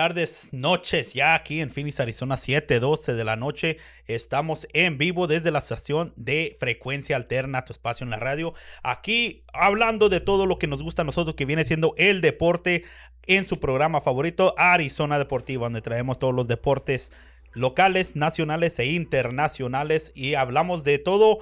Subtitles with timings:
[0.00, 3.76] Tardes, noches, ya aquí en Phoenix, Arizona, 7:12 de la noche.
[4.06, 8.54] Estamos en vivo desde la estación de Frecuencia Alterna, tu espacio en la radio.
[8.82, 12.84] Aquí hablando de todo lo que nos gusta a nosotros, que viene siendo el deporte
[13.26, 17.12] en su programa favorito, Arizona Deportiva, donde traemos todos los deportes
[17.52, 21.40] locales, nacionales e internacionales y hablamos de todo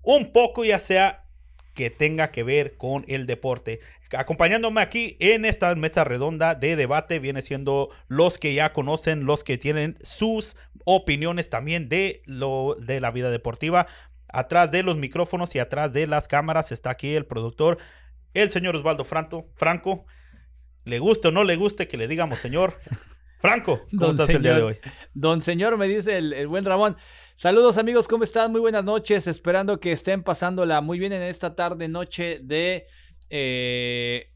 [0.00, 1.27] un poco, ya sea
[1.78, 3.78] que tenga que ver con el deporte.
[4.16, 9.44] Acompañándome aquí en esta mesa redonda de debate viene siendo los que ya conocen, los
[9.44, 13.86] que tienen sus opiniones también de lo de la vida deportiva.
[14.26, 17.78] Atrás de los micrófonos y atrás de las cámaras está aquí el productor,
[18.34, 19.48] el señor Osvaldo Franco.
[19.54, 20.04] Franco,
[20.82, 22.80] le guste o no le guste que le digamos señor.
[23.38, 24.78] Franco, ¿cómo Don estás señor, el día de hoy?
[25.14, 26.96] Don señor, me dice el, el buen Ramón.
[27.40, 28.50] Saludos amigos, ¿cómo están?
[28.50, 29.28] Muy buenas noches.
[29.28, 32.88] Esperando que estén pasándola muy bien en esta tarde, noche de,
[33.30, 34.32] eh,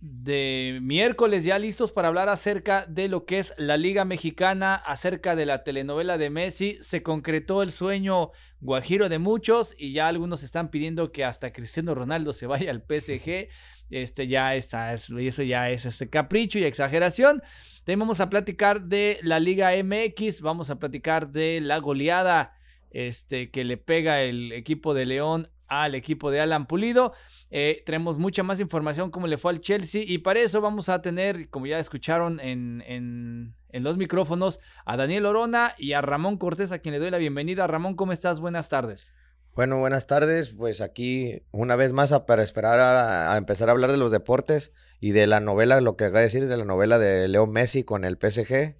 [0.00, 5.36] de miércoles, ya listos para hablar acerca de lo que es la Liga Mexicana, acerca
[5.36, 6.78] de la telenovela de Messi.
[6.80, 11.94] Se concretó el sueño guajiro de muchos y ya algunos están pidiendo que hasta Cristiano
[11.94, 13.48] Ronaldo se vaya al PSG.
[13.90, 17.42] Este ya es, eso ya es este capricho y exageración.
[17.84, 22.54] También vamos a platicar de la Liga MX, vamos a platicar de la goleada
[22.90, 27.14] este, que le pega el equipo de León al equipo de Alan Pulido.
[27.50, 31.00] Eh, tenemos mucha más información cómo le fue al Chelsea y para eso vamos a
[31.00, 36.72] tener, como ya escucharon en, en, los micrófonos, a Daniel Orona y a Ramón Cortés,
[36.72, 37.66] a quien le doy la bienvenida.
[37.66, 38.40] Ramón, ¿cómo estás?
[38.40, 39.14] Buenas tardes.
[39.54, 40.50] Bueno, buenas tardes.
[40.50, 44.72] Pues aquí una vez más para esperar a, a, empezar a hablar de los deportes
[45.00, 47.84] y de la novela, lo que acaba de decir, de la novela de Leo Messi
[47.84, 48.76] con el PSG.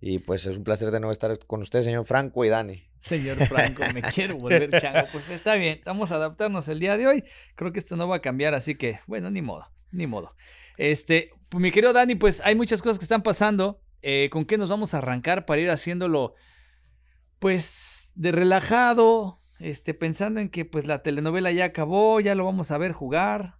[0.00, 2.89] Y pues es un placer de nuevo estar con usted, señor Franco y Dani.
[3.00, 5.08] Señor Franco, me quiero volver chango.
[5.10, 7.24] Pues está bien, vamos a adaptarnos el día de hoy.
[7.56, 10.36] Creo que esto no va a cambiar, así que, bueno, ni modo, ni modo.
[10.76, 13.82] Este, pues, mi querido Dani, pues hay muchas cosas que están pasando.
[14.02, 16.34] Eh, ¿Con qué nos vamos a arrancar para ir haciéndolo,
[17.38, 19.40] pues, de relajado?
[19.58, 23.56] Este, pensando en que pues la telenovela ya acabó, ya lo vamos a ver jugar.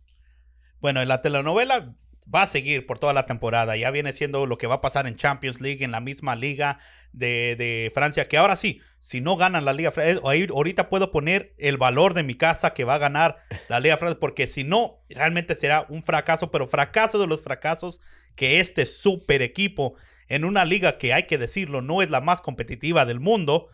[0.80, 1.94] Bueno, la telenovela
[2.32, 3.76] va a seguir por toda la temporada.
[3.76, 6.78] Ya viene siendo lo que va a pasar en Champions League, en la misma liga
[7.12, 11.54] de, de Francia, que ahora sí, si no ganan la Liga Francia, ahorita puedo poner
[11.58, 15.00] el valor de mi casa que va a ganar la Liga Francia, porque si no,
[15.08, 18.00] realmente será un fracaso, pero fracaso de los fracasos
[18.36, 19.96] que este super equipo
[20.28, 23.68] en una liga que hay que decirlo, no es la más competitiva del mundo,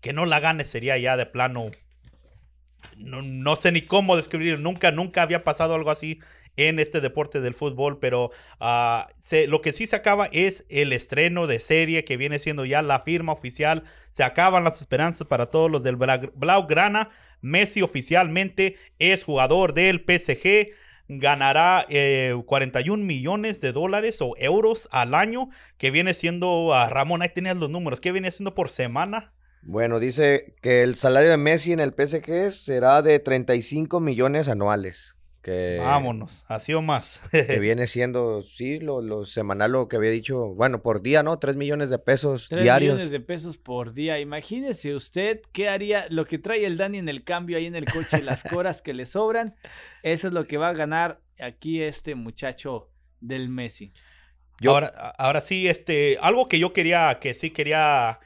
[0.00, 1.70] que no la gane sería ya de plano.
[2.96, 6.20] No, no sé ni cómo describir, nunca, nunca había pasado algo así
[6.56, 11.46] en este deporte del fútbol, pero uh, lo que sí se acaba es el estreno
[11.46, 13.84] de serie que viene siendo ya la firma oficial.
[14.10, 17.10] Se acaban las esperanzas para todos los del Blaugrana.
[17.40, 20.72] Messi oficialmente es jugador del PSG.
[21.08, 27.20] Ganará eh, 41 millones de dólares o euros al año, que viene siendo, uh, Ramón,
[27.20, 29.34] ahí tenías los números, ¿qué viene siendo por semana?
[29.66, 35.16] Bueno, dice que el salario de Messi en el PSG será de 35 millones anuales.
[35.44, 37.20] Que, Vámonos, así o más.
[37.30, 41.38] que viene siendo, sí, lo, lo, semanal, lo que había dicho, bueno, por día, ¿no?
[41.38, 42.94] 3 millones de pesos 3 diarios.
[42.94, 44.18] millones de pesos por día.
[44.18, 47.84] Imagínese usted qué haría, lo que trae el Dani en el cambio ahí en el
[47.84, 49.54] coche, las coras que le sobran,
[50.02, 52.90] eso es lo que va a ganar aquí este muchacho
[53.20, 53.92] del Messi.
[54.60, 54.88] Yo, ahora,
[55.18, 58.18] ahora sí, este, algo que yo quería, que sí quería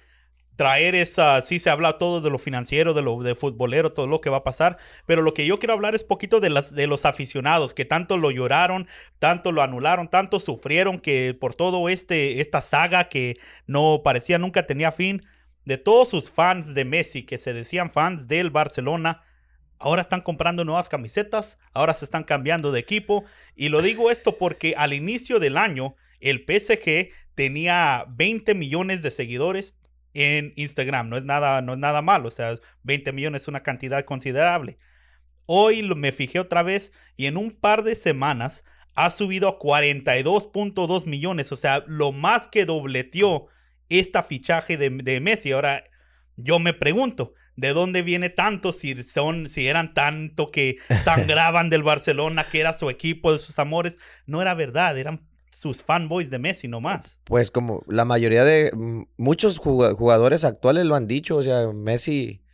[0.58, 4.20] traer esa, sí se habla todo de lo financiero, de lo de futbolero, todo lo
[4.20, 4.76] que va a pasar,
[5.06, 8.18] pero lo que yo quiero hablar es poquito de, las, de los aficionados que tanto
[8.18, 8.88] lo lloraron,
[9.20, 13.36] tanto lo anularon, tanto sufrieron que por todo este, esta saga que
[13.68, 15.22] no parecía nunca tenía fin,
[15.64, 19.22] de todos sus fans de Messi que se decían fans del Barcelona,
[19.78, 24.38] ahora están comprando nuevas camisetas, ahora se están cambiando de equipo, y lo digo esto
[24.38, 29.76] porque al inicio del año, el PSG tenía 20 millones de seguidores,
[30.18, 31.08] en Instagram.
[31.08, 32.28] No es nada, no es nada malo.
[32.28, 34.78] O sea, 20 millones es una cantidad considerable.
[35.46, 41.06] Hoy me fijé otra vez y en un par de semanas ha subido a 42.2
[41.06, 41.52] millones.
[41.52, 43.46] O sea, lo más que dobleteó
[43.88, 45.52] esta fichaje de, de, Messi.
[45.52, 45.84] Ahora,
[46.36, 48.72] yo me pregunto, ¿de dónde viene tanto?
[48.72, 53.60] Si son, si eran tanto que sangraban del Barcelona, que era su equipo, de sus
[53.60, 53.98] amores.
[54.26, 57.18] No era verdad, eran sus fanboys de Messi nomás.
[57.24, 58.70] Pues como la mayoría de
[59.16, 62.44] muchos jugadores actuales lo han dicho, o sea, Messi,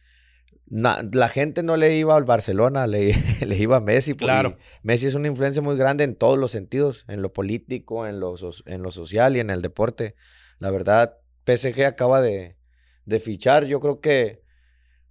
[0.64, 3.14] na, la gente no le iba al Barcelona, le,
[3.46, 4.14] le iba a Messi.
[4.14, 4.56] Claro.
[4.82, 8.36] Messi es una influencia muy grande en todos los sentidos, en lo político, en lo,
[8.64, 10.14] en lo social y en el deporte.
[10.58, 12.56] La verdad, PSG acaba de,
[13.04, 14.40] de fichar, yo creo que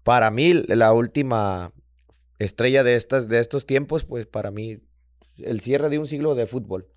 [0.02, 1.74] para mí la última
[2.40, 4.80] estrella de, estas, de estos tiempos, pues para mí
[5.38, 6.88] el cierre de un siglo de fútbol.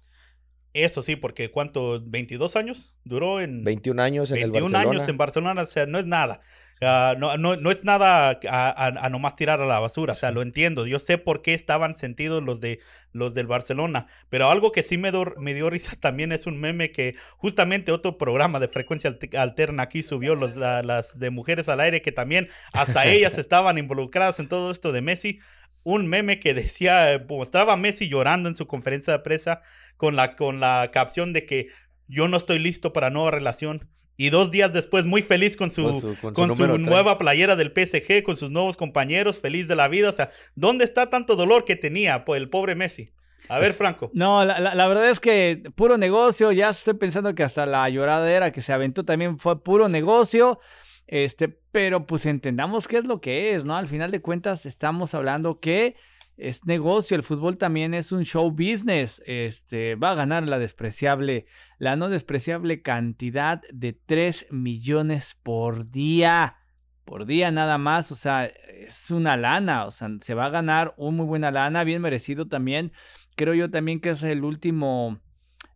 [0.85, 2.01] Eso sí, porque ¿cuánto?
[2.05, 4.91] ¿22 años duró en 21 años en 21 el Barcelona.
[4.99, 5.63] años en Barcelona?
[5.63, 6.41] O sea, no es nada.
[6.83, 10.17] Ah, no, no, no es nada a, a- a nomás tirar a la basura, o
[10.17, 10.87] sea, lo entiendo.
[10.87, 12.81] Yo sé por qué estaban sentidos los, de,
[13.13, 16.61] los del Barcelona, pero algo que sí me, do- me dio risa también es un
[16.61, 21.31] meme que justamente otro programa de frecuencia alter- alterna aquí subió, los, la- las de
[21.31, 25.39] mujeres al aire, que también hasta ellas estaban involucradas en todo esto de Messi.
[25.83, 29.61] Un meme que decía, mostraba a Messi llorando en su conferencia de prensa
[29.97, 31.69] con la, con la capción de que
[32.09, 33.89] yo no estoy listo para nueva relación.
[34.19, 36.75] Y dos días después, muy feliz con su, Con su- con con su su, número
[36.79, 36.87] tres.
[36.89, 40.09] nueva playera del PSG, con sus nuevos compañeros, feliz de la vida.
[40.09, 43.11] O sea, ¿dónde está tanto dolor que tenía pues, el pobre Messi?
[43.51, 44.11] A ver, Franco.
[44.15, 46.51] No, la, la- la verdad es que puro negocio.
[46.53, 50.61] Ya estoy pensando que hasta la lloradera que se aventó también fue puro negocio.
[51.07, 53.77] Este, pero pues entendamos qué es lo que es, ¿no?
[53.77, 55.95] Al final de cuentas estamos hablando que
[56.37, 59.23] es negocio, el fútbol también es un show business.
[59.27, 61.47] Este, va a ganar la despreciable,
[61.79, 66.59] la no despreciable cantidad de 3 millones por día.
[67.05, 70.93] Por día nada más, o sea, es una lana, o sea, se va a ganar
[70.97, 72.93] un muy buena lana, bien merecido también.
[73.37, 75.21] Creo yo también que es el último,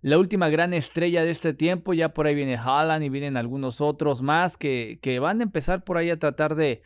[0.02, 1.94] la última gran estrella de este tiempo.
[1.94, 5.84] Ya por ahí viene Haaland y vienen algunos otros más que, que van a empezar
[5.84, 6.82] por ahí a tratar de,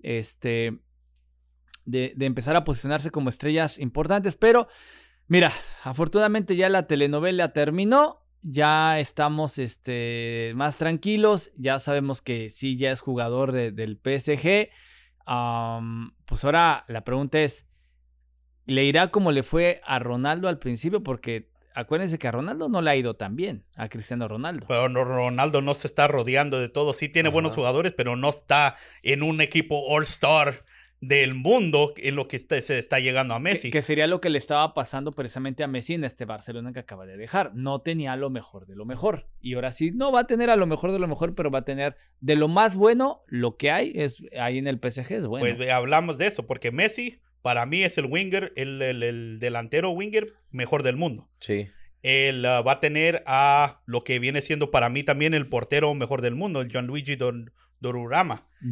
[0.00, 0.80] este,
[1.84, 4.36] de, de empezar a posicionarse como estrellas importantes.
[4.36, 4.68] Pero,
[5.28, 5.52] mira,
[5.82, 8.20] afortunadamente ya la telenovela terminó.
[8.46, 11.50] Ya estamos este, más tranquilos.
[11.56, 14.68] Ya sabemos que sí, ya es jugador de- del PSG.
[16.26, 17.66] Pues ahora la pregunta es,
[18.66, 21.02] ¿le irá como le fue a Ronaldo al principio?
[21.02, 24.66] Porque acuérdense que a Ronaldo no le ha ido tan bien, a Cristiano Ronaldo.
[24.68, 26.92] Pero no- Ronaldo no se está rodeando de todo.
[26.92, 30.64] Sí tiene buenos jugadores, pero no está en un equipo All-Star
[31.08, 33.70] del mundo en lo que está- se está llegando a Messi.
[33.70, 37.06] que sería lo que le estaba pasando precisamente a Messi en este Barcelona que acaba
[37.06, 37.52] de dejar.
[37.54, 39.26] No tenía lo mejor de lo mejor.
[39.40, 41.60] Y ahora sí, no va a tener a lo mejor de lo mejor, pero va
[41.60, 45.26] a tener de lo más bueno, lo que hay es ahí en el PSG es
[45.26, 45.44] bueno.
[45.56, 49.90] Pues hablamos de eso, porque Messi para mí es el winger, el, el- el delantero
[49.90, 51.28] winger mejor del mundo.
[51.40, 51.68] Sí.
[52.02, 55.94] Él ah, va a tener a lo que viene siendo para mí también el portero
[55.94, 57.50] mejor del mundo, el Gianluigi Don,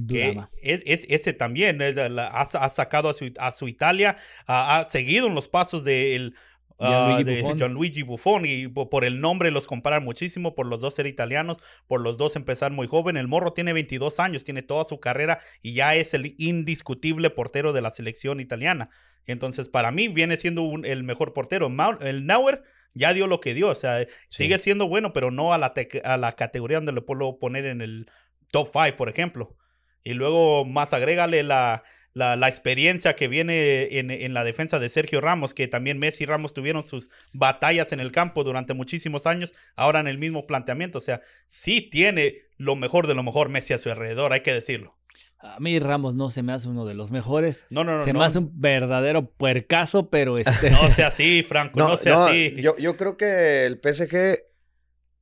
[0.08, 0.50] Que Durama.
[0.62, 4.16] es, es- ese también es la- ha, ha sacado a su, a su Italia,
[4.46, 6.34] ha, ha seguido en los pasos de, el,
[6.78, 6.88] ah,
[7.18, 7.58] Gianluigi de Buffon.
[7.58, 11.58] Gianluigi Buffon y po- por el nombre los comparan muchísimo, por los dos ser italianos,
[11.86, 13.16] por los dos empezar muy joven.
[13.18, 17.72] El morro tiene 22 años, tiene toda su carrera y ya es el indiscutible portero
[17.74, 18.88] de la selección italiana.
[19.26, 21.70] Entonces, para mí viene siendo un- el mejor portero.
[22.00, 22.62] El Nauer
[22.94, 24.08] ya dio lo que dio, o sea, Sí.
[24.44, 25.72] sigue siendo bueno, pero no a la,
[26.04, 28.10] a la categoría donde lo puedo poner en el
[28.52, 29.56] top 5, por ejemplo.
[30.04, 31.82] Y luego más agrégale la,
[32.12, 36.24] la, la experiencia que viene en, en la defensa de Sergio Ramos, que también Messi
[36.24, 40.46] y Ramos tuvieron sus batallas en el campo durante muchísimos años, ahora en el mismo
[40.46, 40.98] planteamiento.
[40.98, 44.52] O sea, sí tiene lo mejor de lo mejor Messi a su alrededor, hay que
[44.54, 44.96] decirlo.
[45.38, 47.66] A mí Ramos no se me hace uno de los mejores.
[47.68, 48.04] No, no, no.
[48.04, 50.70] se no, me hace un verdadero puercaso, pero este...
[50.70, 52.54] no sea así, Franco, no, sea así.
[52.58, 54.38] Yo, yo creo que el PSG,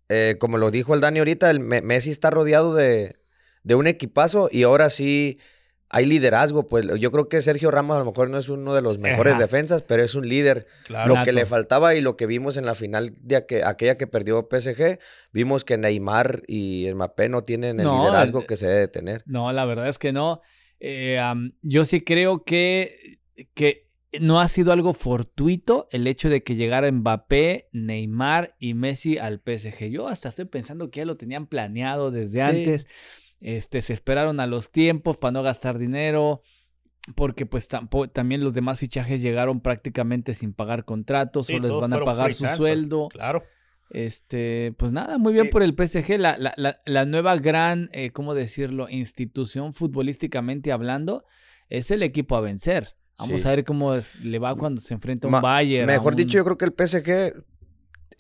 [0.09, 3.17] eh, como lo dijo el Dani ahorita, el Me- Messi está rodeado de,
[3.63, 5.39] de un equipazo y ahora sí
[5.93, 6.67] hay liderazgo.
[6.67, 9.33] Pues yo creo que Sergio Ramos a lo mejor no es uno de los mejores
[9.35, 9.43] Ajá.
[9.43, 10.67] defensas, pero es un líder.
[10.87, 11.15] Claro.
[11.17, 14.07] lo que le faltaba y lo que vimos en la final de aqu- aquella que
[14.07, 14.99] perdió PSG,
[15.33, 19.23] vimos que Neymar y Mbappé no tienen el No, liderazgo el- que se debe tener.
[19.27, 20.41] No, la verdad es que no.
[20.79, 21.21] Eh,
[21.63, 23.19] yo sí creo que,
[23.55, 23.91] que
[24.21, 29.41] no ha sido algo fortuito el hecho de que llegara Mbappé, Neymar y Messi al
[29.41, 29.89] PSG.
[29.91, 32.41] Yo hasta estoy pensando que ya lo tenían planeado desde Sí.
[32.41, 32.87] antes.
[33.41, 36.43] Este, se esperaron a los tiempos para no gastar dinero.
[37.17, 41.81] Porque pues tampo- también los demás fichajes llegaron prácticamente sin pagar contratos, Sí, solo les
[41.81, 43.09] van a pagar su sueldo.
[43.09, 43.43] Claro.
[43.89, 47.89] Este, pues nada, muy bien Eh, por el PSG, la, la, la, la nueva gran,
[47.93, 48.89] eh, ¿cómo decirlo?
[48.89, 51.25] Institución futbolísticamente hablando,
[51.69, 52.95] es el equipo a vencer.
[53.19, 53.49] Vamos Sí.
[53.49, 55.87] a ver cómo es- le va cuando se enfrenta a un Ma- Bayern.
[55.87, 57.35] Mejor un- dicho, yo creo que el PSG,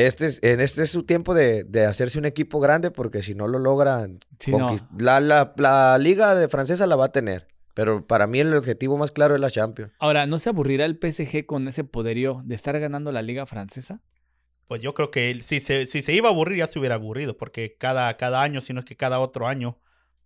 [0.06, 3.34] este es, en este es su tiempo de, de hacerse un equipo grande, porque si
[3.34, 4.74] no lo logran, Sí, no.
[4.98, 7.48] la, la, la liga de francesa la va a tener.
[7.74, 9.92] Pero para mí el objetivo más claro es la Champions.
[10.00, 14.00] Ahora, ¿no se aburrirá el PSG con ese poderío de estar ganando la liga francesa?
[14.66, 16.96] Pues yo creo que él, si, se, si se iba a aburrir, ya se hubiera
[16.96, 19.78] aburrido, porque cada, cada año, si no es que cada otro año,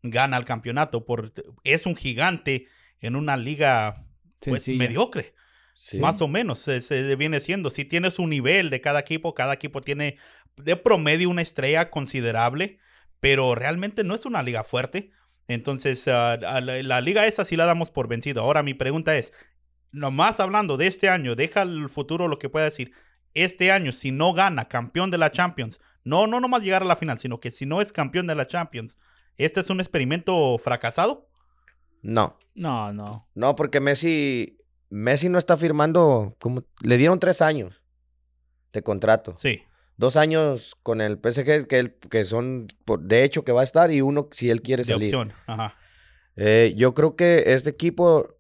[0.02, 1.04] gana el campeonato.
[1.04, 1.33] Por,
[1.64, 2.66] es un gigante
[3.00, 4.04] en una liga
[4.40, 5.34] pues, mediocre,
[5.75, 5.99] Sí.
[5.99, 6.61] más o menos.
[6.61, 7.69] Se, se viene siendo.
[7.71, 10.16] Si tienes un nivel de cada equipo, cada equipo tiene
[10.57, 12.78] de promedio una estrella considerable,
[13.21, 15.11] pero realmente no es una liga fuerte.
[15.49, 18.40] Entonces, a la, la liga esa sí la damos por vencido.
[18.43, 19.33] Ahora mi pregunta es,
[19.93, 22.93] nomás hablando de este año, deja el futuro lo que pueda decir.
[23.35, 26.97] este año, si no gana campeón de la Champions, no, no nomás llegar a la
[26.97, 28.97] final, sino que si no es campeón de la Champions,
[29.37, 31.28] ¿este es un experimento fracasado?
[32.02, 32.38] No.
[32.54, 33.28] No, no.
[33.35, 34.59] No, porque Messi,
[34.91, 37.83] Messi no está firmando, como, le dieron tres años
[38.73, 39.35] de contrato.
[39.37, 39.62] Sí.
[39.97, 43.64] Dos años con el PSG, que, él- que son por- de hecho que va a
[43.64, 45.07] estar, y uno si él quiere De salir.
[45.09, 45.33] opción.
[45.47, 45.76] Ajá.
[46.37, 48.37] Eh, yo creo que este equipo,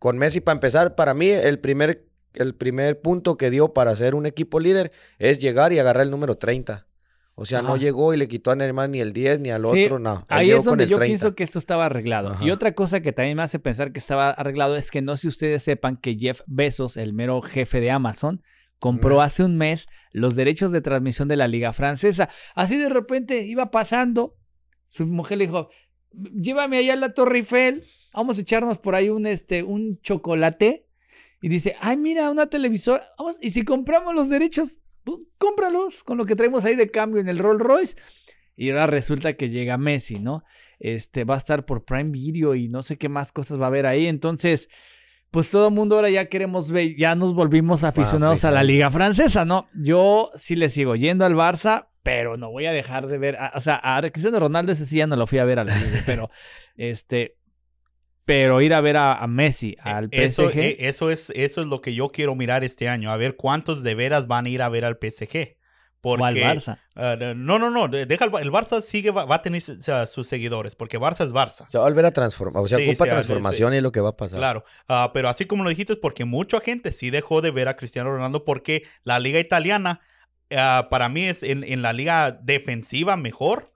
[0.00, 4.14] con Messi para empezar, para mí el primer, el primer punto que dio para ser
[4.16, 6.86] un equipo líder es llegar y agarrar el número 30.
[7.34, 9.84] O sea, no llegó y le quitó a Neymar ni el 10 ni al Sí,
[9.84, 10.18] otro, no.
[10.18, 11.06] Él Ahí es donde yo 30.
[11.06, 12.30] pienso que esto estaba arreglado.
[12.32, 12.44] Ajá.
[12.44, 15.22] Y otra cosa que también me hace pensar que estaba arreglado es que no sé
[15.22, 18.42] si ustedes sepan que Jeff Bezos, el mero jefe de Amazon,
[18.78, 22.28] compró hace un mes los derechos de transmisión de la Liga Francesa.
[22.54, 24.36] Así de repente iba pasando,
[24.88, 25.70] su mujer le dijo,
[26.12, 30.86] llévame allá a la Torre Eiffel, vamos a echarnos por ahí un, este, un chocolate.
[31.40, 34.80] Y dice, ay, mira, una televisora, vamos, y si compramos los derechos,
[35.38, 37.96] cómpralos con lo que traemos ahí de cambio en el Rolls Royce.
[38.56, 40.44] Y ahora resulta que llega Messi, ¿no?
[40.78, 43.68] Este va a estar por Prime Video y no sé qué más cosas va a
[43.68, 44.06] haber ahí.
[44.06, 44.68] Entonces,
[45.30, 48.62] pues todo el mundo ahora ya queremos ver, ya nos volvimos aficionados a la.
[48.64, 49.68] Liga Francesa, ¿no?
[49.74, 53.52] Yo sí le sigo yendo al Barça, pero no voy a dejar de ver, a-
[53.54, 55.74] o sea, a Cristiano Ronaldo ese sí ya no lo fui a ver a la
[55.76, 56.28] Liga, pero
[56.76, 57.36] este,
[58.24, 60.20] pero ir a ver a, a Messi, al PSG.
[60.22, 63.10] Eso, eh, eso, es, eso es lo que yo quiero mirar este año.
[63.10, 65.56] A ver cuántos de veras van a ir a ver al PSG.
[66.00, 66.78] Porque, o al Barça.
[66.96, 67.86] ah, no, no, no.
[67.86, 70.74] de- Deja el, el Barça sigue, va, va a tener o sea, sus seguidores.
[70.74, 71.68] Porque Barça es Barça.
[71.68, 72.60] Se va a volver a transformar.
[72.62, 74.38] O sea, Sí, ocupa sí, ah, transformación y es lo que va a pasar.
[74.38, 77.68] Claro, Ah, pero así como lo dijiste, es porque mucha gente sí dejó de ver
[77.68, 80.00] a Cristiano Ronaldo porque la liga italiana
[80.48, 83.71] para mí es en, en la liga defensiva mejor,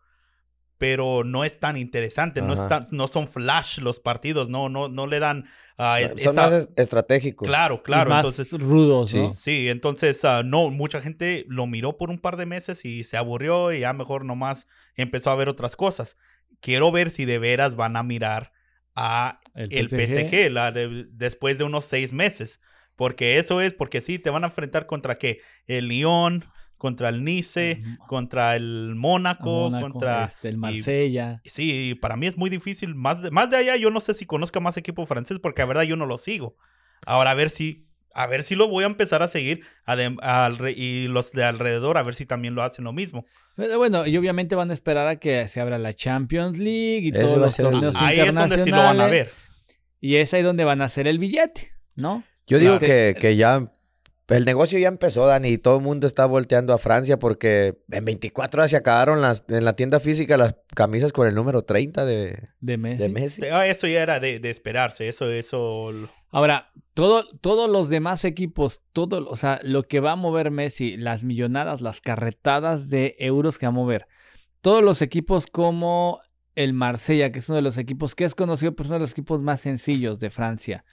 [0.79, 4.89] pero no es tan interesante, no, es tan- no son flash los partidos, no, no,
[4.89, 5.47] no le dan...
[5.79, 7.49] ah, Son esa- más es- estratégicos.
[7.49, 8.53] Claro, Y claro, más entonces...
[8.61, 9.29] rudos, ¿no?
[9.31, 9.37] Sí.
[9.37, 13.17] Sí, entonces ah, no, mucha gente lo miró por un par de meses y se
[13.17, 14.67] aburrió y ya mejor nomás
[14.97, 16.17] empezó a ver otras cosas.
[16.61, 18.53] Quiero ver si de veras van a mirar
[18.95, 22.61] a el PSG, la de- después de unos seis meses.
[22.97, 25.41] Porque eso es, porque sí, te van a enfrentar contra qué?
[25.67, 26.47] El Lyon,
[26.79, 30.25] contra el Nice, contra el Mónaco, Mónaco, contra...
[30.25, 31.41] este, el y- Marsella.
[31.45, 32.95] Sí, para mí es muy difícil.
[32.95, 35.67] Más de, más de allá, yo no sé si conozca más equipo francés, porque la
[35.67, 36.57] verdad yo no lo sigo.
[37.07, 40.75] Ahora a ver si, a ver si lo voy a empezar a seguir adem- alre-
[40.77, 43.25] y los de alrededor, a ver si también lo hacen lo mismo.
[43.57, 47.13] Pero Bueno, y obviamente van a esperar a que se abra la Champions League y
[47.13, 49.11] todos a los ser el- torneos Ahí es donde sí lo van a internacionales.
[49.11, 49.33] ver.
[50.01, 52.23] Y es ahí donde van a hacer el billete, ¿no?
[52.47, 52.87] Yo digo Claro.
[52.87, 53.73] que, que ya
[54.29, 58.05] el negocio ya empezó, Dani, y todo el mundo está volteando a Francia porque en
[58.05, 62.05] 24 horas se acabaron las, en la tienda física las camisas con el número 30
[62.05, 63.03] de, De Messi.
[63.03, 63.43] de Messi.
[63.47, 65.91] Ah, Eso ya era de, de esperarse, eso, eso...
[66.31, 70.97] Ahora, todo, todos los demás equipos, todo, o sea, lo que va a mover Messi,
[70.97, 74.07] las millonadas, las carretadas de euros que va a mover,
[74.61, 76.21] todos los equipos como
[76.57, 79.13] el Marsella, que es uno de los equipos que es conocido por uno de los
[79.13, 80.85] equipos más sencillos de Francia.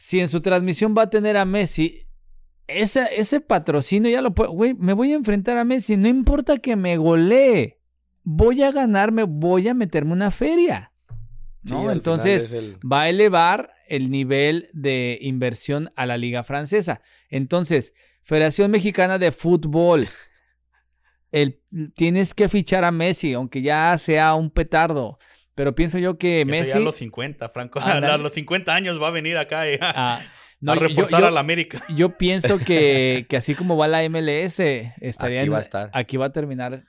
[0.00, 2.06] Si en su transmisión va a tener a Messi,
[2.68, 6.58] ese, ese patrocinio ya lo puedo, güey, me voy a enfrentar a Messi, no importa
[6.58, 7.80] que me golee,
[8.22, 10.92] voy a ganarme, voy a meterme una feria.
[11.64, 11.90] ¿no?
[11.90, 17.00] Entonces, el- va a elevar el nivel de inversión a la liga francesa.
[17.28, 20.06] Entonces, Federación Mexicana de Fútbol,
[21.32, 21.60] el,
[21.96, 25.18] tienes que fichar a Messi, aunque ya sea un petardo.
[25.58, 26.68] Pero pienso yo que Eso Messi...
[26.68, 27.80] ya a los 50, Franco.
[27.82, 30.20] A los 50 años va a venir acá eh, a, ah,
[30.60, 31.84] no, a reforzar yo- a la América.
[31.96, 34.60] yo pienso que, que así como va la MLS,
[35.00, 35.90] estaría Aquí va a estar.
[35.92, 36.84] aquí va a terminar.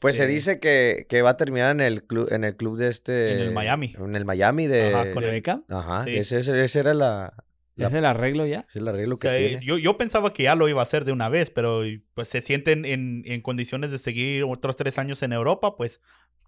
[0.00, 2.76] Pues se este, dice que, que va a terminar en el club, en el club
[2.76, 3.34] de este.
[3.34, 3.94] En el Miami.
[3.96, 4.92] En el Miami de.
[4.92, 5.64] Ajá, con ¿de el- Beckham?
[5.68, 6.16] Ajá, Sí.
[6.16, 7.32] ese, ese, ese era la,
[7.76, 8.60] la- ¿Es el arreglo ya?
[8.68, 9.64] ese es el arreglo O que sea, tiene.
[9.64, 12.40] yo, yo pensaba que ya lo iba a hacer de una vez, pero pues se
[12.40, 16.00] sienten en, en condiciones de seguir otros tres años en Europa, pues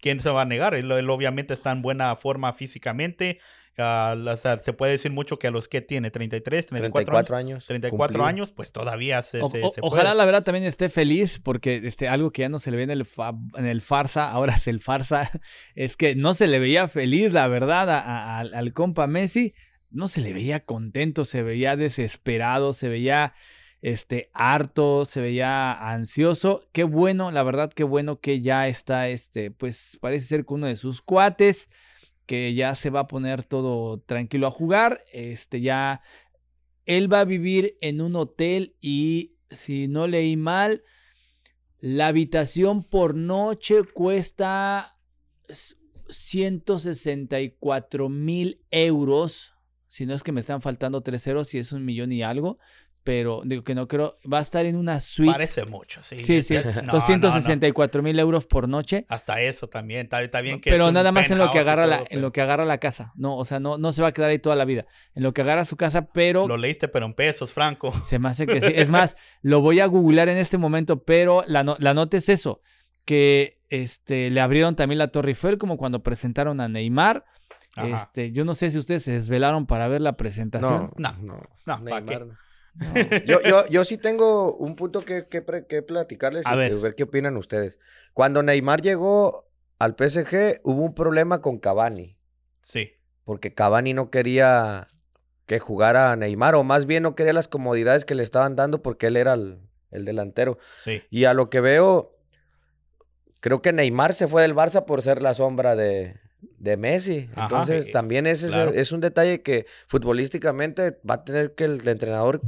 [0.02, 0.75] ¿quién se va a negar?
[0.75, 3.38] Él, él obviamente está en buena forma físicamente.
[3.78, 7.37] ah, o sea, se puede decir mucho que a los que tiene 33, 34, 34
[7.37, 7.66] años, años.
[7.66, 8.26] 34 cumplido.
[8.26, 10.14] años, pues todavía se, O- se- o- se ojalá puede.
[10.16, 12.90] la verdad también esté feliz porque este, algo que ya no se le ve en
[12.90, 15.30] el, fa- en el farsa, ahora es el farsa,
[15.75, 19.54] es que no se le veía feliz, la verdad, a- a- al, al compa Messi,
[19.90, 23.32] no se le veía contento, se veía desesperado, se veía
[23.83, 26.67] este, harto, se veía ansioso.
[26.73, 30.67] Qué bueno, la verdad, qué bueno que ya está, este, pues parece ser que uno
[30.69, 31.69] de sus cuates,
[32.27, 36.01] que ya se va a poner todo tranquilo a jugar, este, ya
[36.87, 40.85] él va a vivir en un hotel y si no leí mal,
[41.81, 44.97] la habitación por noche cuesta
[45.49, 45.75] s-
[46.09, 49.53] 164 mil euros.
[49.87, 52.59] Si no es que me están faltando tres ceros y es un millón y algo.
[53.04, 55.32] Pero digo que no creo, va a estar en una suite.
[55.32, 56.23] Parece mucho, sí.
[56.25, 56.92] Sí, sí, No, no, no.
[56.92, 59.06] 264 mil euros por noche.
[59.09, 60.02] Hasta eso también.
[60.02, 62.32] Está, está bien que Pero es nada más en lo que agarra la, en lo
[62.32, 63.12] que agarra la casa.
[63.16, 64.87] No, o sea, no, no se va a quedar ahí toda la vida.
[65.14, 67.92] En lo que agarra su casa, pero Lo leíste, pero en pesos, Franco.
[68.06, 68.73] se me hace que sí.
[68.76, 72.28] Es más, lo voy a googlear en este momento, pero la, no- la nota es
[72.28, 72.61] eso,
[73.04, 77.25] que este, le abrieron también la Torre Eiffel, como cuando presentaron a Neymar.
[77.75, 77.88] Ajá.
[77.88, 80.90] Este, yo no sé si ustedes se desvelaron para ver la presentación.
[80.99, 82.21] No, No, no, no, ¿pa' qué?
[82.75, 82.95] No.
[83.26, 87.02] Yo, yo, yo sí tengo un punto que, que, que platicarles A y ver qué
[87.02, 87.79] opinan ustedes.
[88.14, 89.49] Cuando Neymar llegó
[89.79, 92.17] al PSG, hubo un problema con Cavani,
[92.61, 92.93] Sí.
[93.25, 94.87] porque Cavani no quería
[95.47, 98.81] que jugara a Neymar, o más bien no quería las comodidades que le estaban dando
[98.81, 99.59] porque él era el,
[99.91, 100.57] el delantero.
[100.76, 101.02] Sí.
[101.11, 102.17] Y a lo que veo,
[103.41, 106.17] creo que Neymar se fue del Barça por ser la sombra de,
[106.59, 107.29] de Messi.
[107.35, 108.73] Ajá, Entonces, eh, también ese es- claro.
[108.73, 112.41] es, un detalle que futbolísticamente va a tener que el entrenador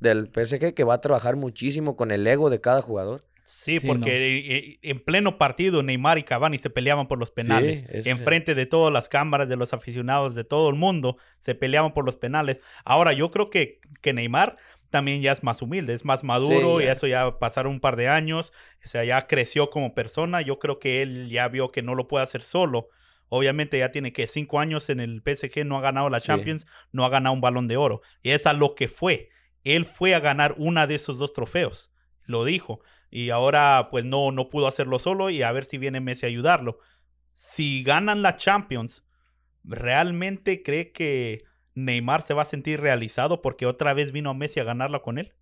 [0.00, 3.20] del PSG que va a trabajar muchísimo con el ego de cada jugador.
[3.44, 7.32] Sí, Sí, porque eh, eh, en pleno partido Neymar y Cavani se peleaban por los
[7.32, 7.84] penales.
[7.88, 11.92] el- Enfrente de todas las cámaras, de los aficionados, de todo el mundo, se peleaban
[11.92, 12.60] por los penales.
[12.84, 14.56] Ahora, yo creo que, que Neymar
[14.90, 16.92] también ya es más humilde, es más maduro Sí, y ya.
[16.92, 18.52] eso ya pasaron un par de años.
[18.84, 20.42] O sea, ya creció como persona.
[20.42, 22.88] Yo creo que él ya vio que no lo puede hacer solo.
[23.30, 26.26] Obviamente ya tiene que cinco años en el PSG, no ha ganado la Sí.
[26.26, 28.02] Champions, no ha ganado un balón de oro.
[28.22, 29.30] Y es a lo que fue.
[29.62, 31.92] Él fue a ganar una de esos dos trofeos.
[32.24, 32.80] Lo dijo.
[33.08, 36.28] Y ahora pues no, no pudo hacerlo solo y a ver si viene Messi a
[36.28, 36.80] ayudarlo.
[37.32, 39.04] Si ganan la Champions,
[39.62, 44.64] ¿realmente cree que Neymar se va a sentir realizado porque otra vez vino Messi a
[44.64, 45.34] ganarla con él?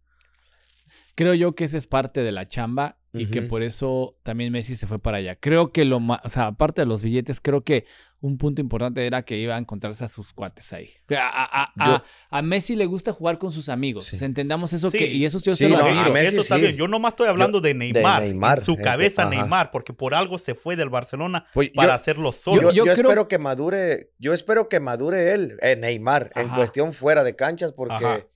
[1.15, 4.77] Creo yo que esa es parte de la chamba y que por eso también Messi
[4.77, 5.37] se fue para allá.
[5.37, 7.87] Creo que lo más, o sea, aparte de los billetes, creo que
[8.21, 10.91] un punto importante era que iba a encontrarse a sus cuates ahí.
[11.17, 11.95] A, a- a- Yo-
[12.31, 14.07] a- a Messi le gusta jugar con sus amigos.
[14.07, 14.23] Sí.
[14.23, 14.99] Entendamos eso Sí.
[14.99, 16.63] que, y eso yo Sí, se lo no, a Messi eso está sí.
[16.63, 16.77] bien.
[16.77, 18.23] Yo nomás estoy hablando de Neymar.
[18.23, 19.31] Neymar, en su eh, cabeza ajá.
[19.31, 22.61] Neymar, porque por algo se fue del Barcelona Pues para yo- hacerlo solo.
[22.61, 26.93] yo yo creo- espero que madure, yo espero que madure él, eh, Neymar, en cuestión
[26.93, 28.27] fuera de canchas, porque Ajá.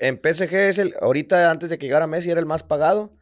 [0.00, 3.12] en PSG es el, ahorita antes de que llegara Messi era el más pagado,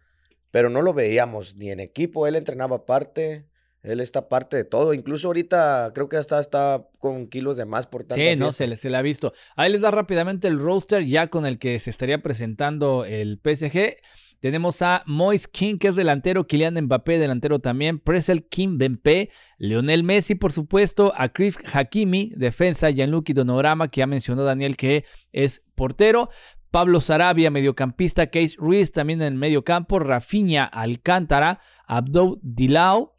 [0.52, 3.48] pero no lo veíamos ni en equipo, él entrenaba aparte,
[3.82, 7.88] él está parte de todo, incluso ahorita creo que hasta está con kilos de más
[7.88, 9.32] por tanta Sí, no, se le, se le ha visto.
[9.56, 13.96] Ahí les da rápidamente el roster ya con el que se estaría presentando el PSG.
[14.38, 20.02] Tenemos a Moise King, que es delantero, Kylian Mbappé, delantero también, Presel Kim Bempe, Leonel
[20.02, 25.62] Messi, por supuesto, a Chris Hakimi, defensa, Gianluigi Donorama, que ya mencionó Daniel que es
[25.76, 26.28] portero,
[26.72, 33.14] Pablo Sarabia, mediocampista, Case Ruiz también en el mediocampo, Rafinha Alcántara, Abdou Dilao,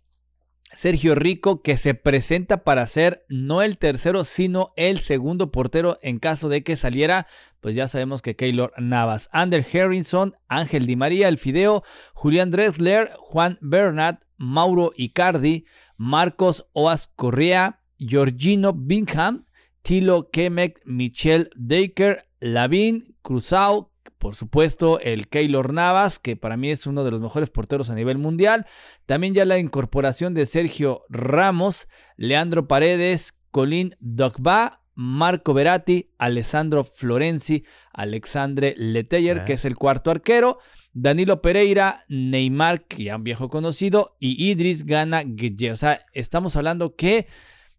[0.74, 6.18] Sergio Rico, que se presenta para ser no el tercero, sino el segundo portero en
[6.18, 7.28] caso de que saliera,
[7.60, 11.84] pues ya sabemos que Keylor Navas, Ander Harrison, Ángel Di María, El Fideo,
[12.16, 19.46] Julián Drexler, Juan Bernat, Mauro Icardi, Marcos Oas Correa, Georgino Bingham,
[19.84, 26.86] Tilo Kemek, Michel Daker, Lavin, Cruzao, por supuesto, el Keylor Navas, que para mí es
[26.88, 28.66] uno de los mejores porteros a nivel mundial.
[29.06, 37.64] También ya la incorporación de Sergio Ramos, Leandro Paredes, Colín Dogba, Marco Veratti, Alessandro Florenzi,
[37.94, 39.46] Alexandre Leteyer, Ah.
[39.46, 40.60] que es el cuarto arquero,
[40.94, 45.72] Danilo Pereira, Neymar, que ya un viejo conocido, y Idris Gana Gueye.
[45.72, 47.28] O sea, estamos hablando que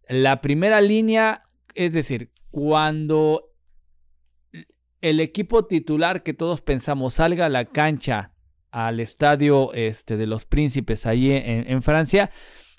[0.09, 3.51] la primera línea, es decir, cuando
[5.05, 8.33] el equipo titular que todos pensamos salga a la cancha
[8.71, 12.31] al estadio este, de los príncipes en, en Francia,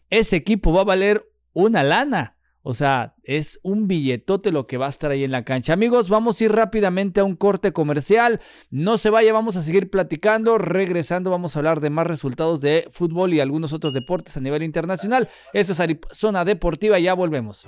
[0.10, 2.36] ese equipo va a valer una lana.
[2.64, 5.74] O sea, es un billetote lo que va a estar ahí en la cancha.
[5.74, 8.42] Amigos, vamos a ir rápidamente a un corte comercial.
[8.72, 10.58] No se vaya, vamos a seguir platicando.
[10.58, 14.64] Regresando, vamos a hablar de más resultados de fútbol y algunos otros deportes a nivel
[14.64, 15.30] internacional.
[15.54, 17.68] Esto es Arizona Deportiva, ya volvemos.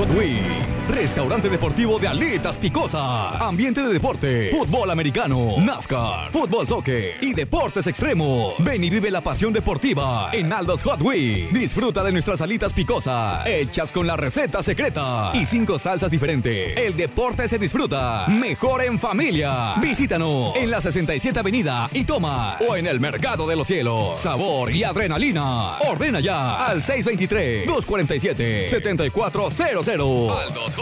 [0.00, 6.66] Aldos Hot Wings, restaurante deportivo de alitas picosas, ambiente de deporte, fútbol americano, NASCAR, fútbol
[6.66, 8.54] soccer y deportes extremos.
[8.58, 11.52] Ven y vive la pasión deportiva en Aldos Hot Wings.
[11.52, 16.76] Disfruta de nuestras alitas picosas, hechas con la receta secreta y cinco salsas diferentes.
[16.76, 19.74] El deporte se disfruta mejor en familia.
[19.80, 24.18] Visítanos en la 67 Avenida y toma o en el Mercado de los Cielos.
[24.18, 25.78] Sabor y adrenalina.
[25.88, 30.32] Ordena ya al 623 247 7400.
[30.46, 30.79] Aldos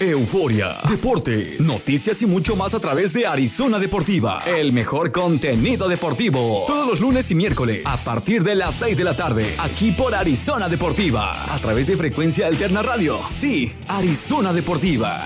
[0.00, 4.42] Euforia, deporte, noticias y mucho más a través de Arizona Deportiva.
[4.46, 6.64] El mejor contenido deportivo.
[6.66, 9.54] Todos los lunes y miércoles a partir de las 6 de la tarde.
[9.58, 11.52] Aquí por Arizona Deportiva.
[11.52, 13.20] A través de Frecuencia Alterna Radio.
[13.28, 15.24] Sí, Arizona Deportiva.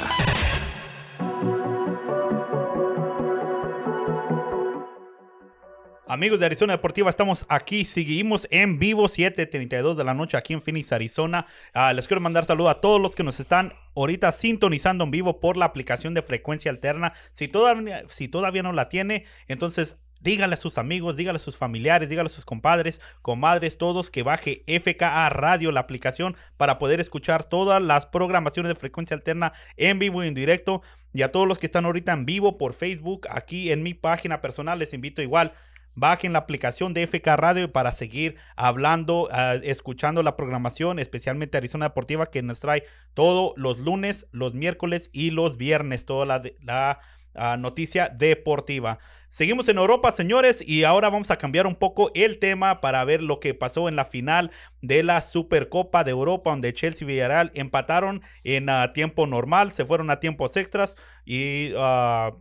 [6.11, 10.61] Amigos de Arizona Deportiva, estamos aquí, seguimos en vivo, 7.32 de la noche aquí en
[10.61, 11.47] Phoenix, Arizona.
[11.73, 15.39] Ah, les quiero mandar saludos a todos los que nos están ahorita sintonizando en vivo
[15.39, 17.13] por la aplicación de frecuencia alterna.
[17.31, 21.57] Si todavía, si todavía no la tiene, entonces dígale a sus amigos, dígale a sus
[21.57, 26.99] familiares, dígale a sus compadres, comadres, todos que baje FKA Radio, la aplicación, para poder
[26.99, 30.83] escuchar todas las programaciones de frecuencia alterna en vivo y en directo.
[31.13, 34.41] Y a todos los que están ahorita en vivo por Facebook, aquí en mi página
[34.41, 35.53] personal, les invito igual
[35.95, 41.89] Bajen la aplicación de FK Radio para seguir hablando, ah, escuchando la programación, especialmente Arizona
[41.89, 47.01] Deportiva, que nos trae todos los lunes, los miércoles y los viernes, toda la,
[47.35, 49.01] ah, noticia deportiva.
[49.31, 53.23] Seguimos en Europa, señores, y ahora vamos a cambiar un poco el tema para ver
[53.23, 57.51] lo que pasó en la final de la Supercopa de Europa, donde Chelsea y Villarreal
[57.55, 61.73] empataron en ah, tiempo normal, se fueron a tiempos extras y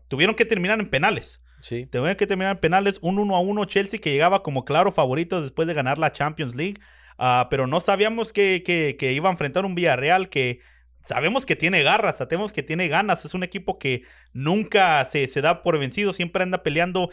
[0.07, 1.41] tuvieron que terminar en penales.
[1.61, 1.85] Sí.
[1.85, 5.41] Tuvieron que terminar en penales un 1 a 1 Chelsea que llegaba como claro favorito
[5.41, 6.79] después de ganar la Champions League.
[7.17, 10.61] Ah, pero no sabíamos que, que, iba a enfrentar un Villarreal que
[11.01, 13.25] sabemos que tiene garras, sabemos que tiene ganas.
[13.25, 17.09] Es un equipo que nunca se, se da por vencido, siempre anda peleando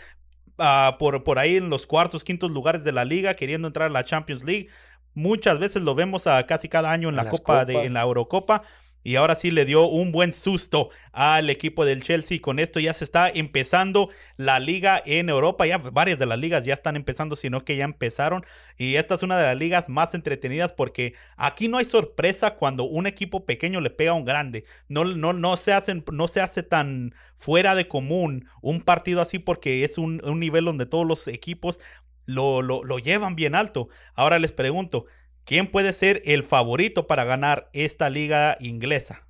[0.58, 3.92] ah, por, por ahí en los cuartos, quintos lugares de la liga, queriendo entrar a
[3.92, 4.68] la Champions League.
[5.14, 8.62] Muchas veces lo vemos a casi cada año en la Copa, de, en la Eurocopa
[9.06, 12.40] y ahora sí le dio un buen susto al equipo del Chelsea.
[12.40, 15.64] Con esto ya se está empezando la liga en Europa.
[15.64, 18.44] Ya varias de las ligas ya están empezando, sino que ya empezaron.
[18.76, 22.82] Y esta es una de las ligas más entretenidas porque aquí no hay sorpresa cuando
[22.82, 24.64] un equipo pequeño le pega a un grande.
[24.88, 29.38] No, no, no, se, hacen, no se hace tan fuera de común un partido así
[29.38, 31.78] porque es un, nivel donde todos los equipos
[32.24, 33.88] lo, lo, lo llevan bien alto.
[34.16, 35.06] Ahora les pregunto,
[35.46, 39.28] ¿Quién puede ser el favorito para ganar esta liga inglesa?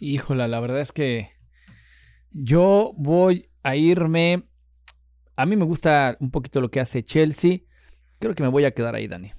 [0.00, 1.30] Híjola, la verdad es que
[2.32, 4.42] yo voy a irme.
[5.36, 7.60] A mí me gusta un poquito lo que hace Chelsea.
[8.18, 9.34] Creo que me voy a quedar ahí, Dani.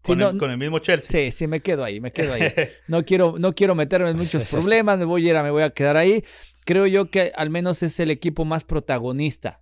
[0.00, 1.30] ¿Con, el, mismo Chelsea.
[1.30, 2.50] Sí, sí, me quedo ahí, me quedo ahí.
[2.88, 5.70] No quiero, no quiero meterme en muchos problemas, me voy a ir, me voy a
[5.70, 6.24] quedar ahí.
[6.64, 9.60] Creo yo que al menos es el equipo más protagonista.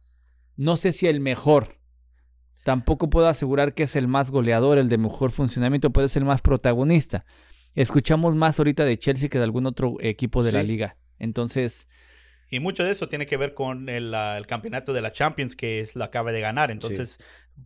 [0.57, 1.80] No sé si el mejor,
[2.71, 6.27] Tampoco puedo asegurar que es el más goleador, el de mejor funcionamiento, puede ser el
[6.29, 7.25] más protagonista.
[7.75, 10.97] Escuchamos más ahorita de Chelsea que de algún otro equipo de la liga.
[11.19, 11.89] Entonces...
[12.49, 14.15] Y mucho de eso tiene que ver con el,
[14.47, 16.71] campeonato de la Champions que es la acaba de ganar.
[16.71, 17.19] Entonces,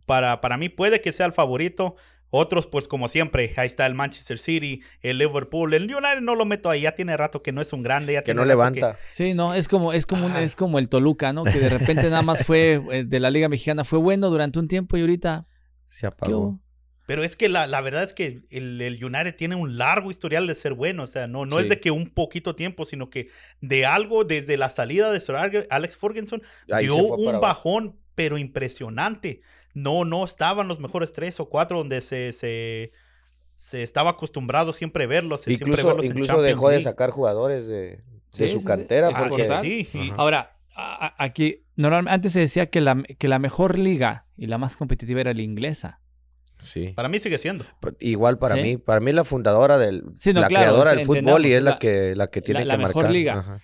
[0.07, 1.97] para, para mí puede que sea el favorito,
[2.35, 6.45] otros, pues como siempre, ahí está el Manchester City, el Liverpool, el United no lo
[6.45, 8.97] meto ahí, ya tiene rato que no es un grande, ya que no levanta.
[9.09, 11.43] Sí, no, es como es como es como el Toluca, ¿no?
[11.43, 14.67] Que de repente nada más fue eh, de la Liga Mexicana fue bueno durante un
[14.67, 15.47] tiempo y ahorita
[15.85, 16.59] se apagó.
[17.07, 20.47] Pero es que la, la, verdad es que el, el, United tiene un largo historial
[20.47, 21.03] de ser bueno.
[21.03, 23.29] O sea, no, no es de que un poquito tiempo, sino que
[23.61, 25.35] de algo desde la salida de Sir
[25.69, 26.41] Alex Ferguson
[26.79, 29.41] dio un bajón, pero impresionante
[29.75, 35.07] no, no estaban los mejores tres o cuatro donde se, se, estaba acostumbrado siempre a
[35.07, 35.47] verlos.
[35.47, 39.61] Incluso, incluso dejó de sacar jugadores de, su cantera.
[39.61, 40.57] Sí, Ahora,
[41.17, 45.21] aquí, normalmente antes se decía que la, que la mejor liga y la más competitiva
[45.21, 45.99] era la inglesa.
[46.59, 46.93] Sí.
[46.95, 47.65] Para mí sigue siendo.
[47.99, 48.77] Igual para mí.
[48.77, 50.03] Para mí la fundadora del...
[50.23, 52.79] la creadora del fútbol y es la, que, la que tiene que marcar.
[52.79, 53.59] La mejor liga.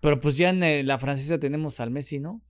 [0.00, 2.42] Pero pues ya en eh, la francesa tenemos al Messi, ¿no?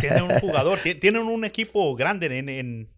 [0.00, 2.90] Tienen un jugador, tienen un equipo grande en, en,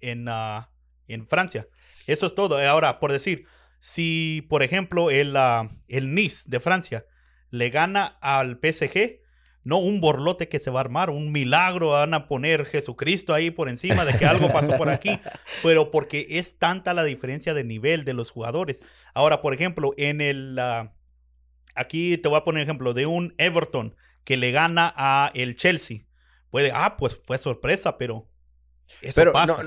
[0.00, 0.70] en, ah,
[1.06, 1.68] en, Francia.
[2.06, 2.58] Eso es todo.
[2.58, 3.46] Ahora, por decir,
[3.80, 7.04] si por ejemplo el, uh, el Nice de Francia
[7.50, 9.20] le gana al PSG,
[9.64, 13.50] no un borlote que se va a armar, un milagro, van a poner Jesucristo ahí
[13.50, 15.20] por encima de que algo pasó por aquí,
[15.62, 18.80] pero porque es tanta la diferencia de nivel de los jugadores.
[19.14, 20.58] Ahora, por ejemplo, en el...
[20.58, 20.94] Ah,
[21.74, 23.94] aquí te voy a poner ejemplo de un Everton
[24.28, 26.00] que le gana a el Chelsea.
[26.50, 28.28] Puede, ah, pues fue sorpresa, pero
[29.00, 29.64] eso pasa.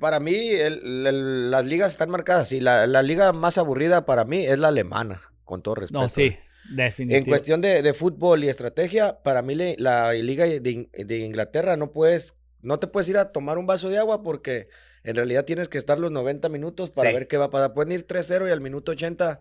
[0.00, 4.66] para mí, las ligas están marcadas Y La, liga más aburrida para mí es la
[4.66, 6.00] alemana, con todo respeto.
[6.00, 6.36] No, sí,
[6.70, 7.18] definitivamente.
[7.18, 12.80] En cuestión de, fútbol y estrategia, para mí la liga de, Inglaterra no puedes, no
[12.80, 14.66] te puedes ir a tomar un vaso de agua porque
[15.04, 17.74] en realidad tienes que estar los 90 minutos para ver qué va a pasar.
[17.74, 19.38] Pueden ir 3-0 y al minuto 80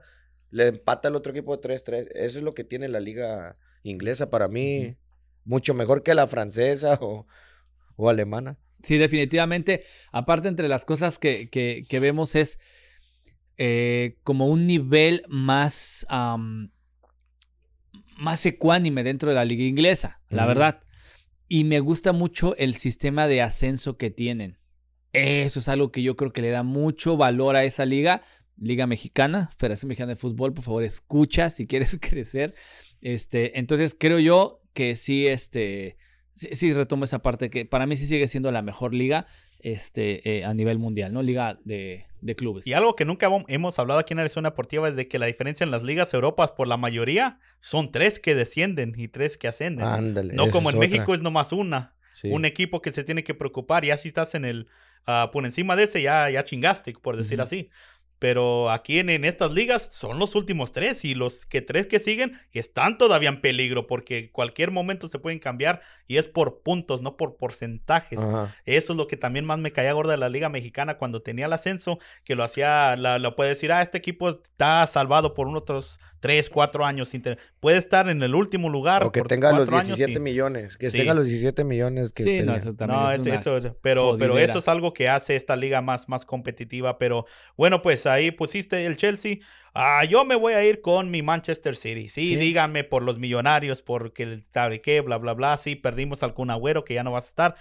[0.51, 2.09] le empata el otro equipo de 3-3.
[2.13, 4.95] Eso es lo que tiene la liga inglesa para mí,
[5.45, 7.27] mucho mejor que la francesa o,
[7.95, 8.57] o, alemana.
[8.83, 9.83] Sí, definitivamente.
[10.11, 12.59] Aparte, entre las cosas que, que, vemos es
[13.57, 16.71] eh, como un nivel más, am,
[18.17, 20.81] más ecuánime dentro de la liga inglesa, la verdad.
[21.49, 24.59] Y me gusta mucho el sistema de ascenso que tienen.
[25.13, 28.21] Eso es algo que yo creo que le da mucho valor a esa liga.
[28.61, 32.55] Liga Mexicana, Federación Mexicana de Fútbol, por favor, escucha si quieres crecer.
[33.01, 35.97] Este, entonces creo yo que sí, este,
[36.35, 39.27] sí, sí retomo esa parte que para mí sí sigue siendo la mejor liga
[39.59, 41.21] este, eh, a nivel mundial, ¿no?
[41.21, 42.65] Liga de, de clubes.
[42.65, 45.63] Y algo que nunca hemos hablado aquí en Arizona Deportiva es de que la diferencia
[45.63, 49.85] en las ligas europas, por la mayoría, son tres que descienden y tres que ascienden.
[49.85, 50.33] Ándale.
[50.33, 50.89] no como en otra.
[50.89, 51.95] México es nomás una.
[52.13, 52.29] Sí.
[52.31, 53.85] Un equipo que se tiene que preocupar.
[53.85, 54.67] Ya si estás en el
[55.05, 57.45] ah, por encima de ese, ya, ya chingaste, por decir Ujú.
[57.45, 57.69] así.
[58.19, 61.99] Pero aquí en, en estas ligas son los últimos tres y los que tres que
[61.99, 67.01] siguen están todavía en peligro porque cualquier momento se pueden cambiar y es por puntos,
[67.01, 68.19] no por porcentajes.
[68.19, 68.53] Ajá.
[68.65, 71.45] Eso es lo que también más me caía gorda de la Liga Mexicana cuando tenía
[71.45, 75.47] el ascenso, que lo hacía, la, lo puede decir, ah, este equipo está salvado por
[75.47, 77.09] unos otros 3, 4 años.
[77.09, 79.03] sin tener- Puede estar en el último lugar.
[79.03, 80.75] O que por tenga los cuatro años 17 y- millones.
[80.77, 80.97] Que Sí.
[80.97, 83.71] tenga los 17 millones que sí, no, eso también No, es es- una eso, es-
[83.81, 86.97] pero, pero eso es algo que hace esta liga más, más competitiva.
[86.97, 89.37] Pero bueno, pues ahí pusiste el Chelsea.
[89.73, 92.09] Ah, yo me voy a ir con mi Manchester City.
[92.09, 92.35] Sí, Sí.
[92.35, 95.57] dígame por los millonarios, porque el sabe qué, bla, bla, bla.
[95.57, 97.55] Sí, perdimos algún agüero que ya no vas a estar.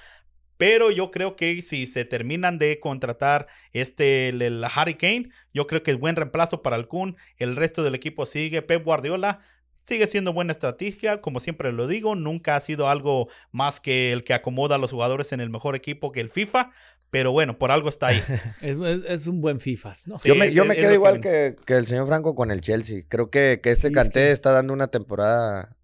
[0.57, 5.67] Pero yo creo que si se terminan de contratar este el, el Harry Kane, yo
[5.69, 7.17] creo que es buen reemplazo para el Kun.
[7.37, 8.63] El resto del equipo sigue.
[8.63, 9.41] Pep Guardiola
[9.85, 14.23] sigue siendo buena estrategia, como siempre lo digo, nunca ha sido algo más que el
[14.25, 16.73] que acomoda a los jugadores en el mejor equipo que el FIFA,
[17.11, 18.23] pero bueno, por algo está ahí.
[18.61, 20.19] Es, es- es un buen FIFA, ¿no?
[20.19, 22.35] Sí, Yo me, yo es- me es quedo igual que- que, que el señor Franco
[22.35, 23.03] con el Chelsea.
[23.09, 24.33] Creo que, que este Sí, Canté sí.
[24.33, 25.77] está dando una temporada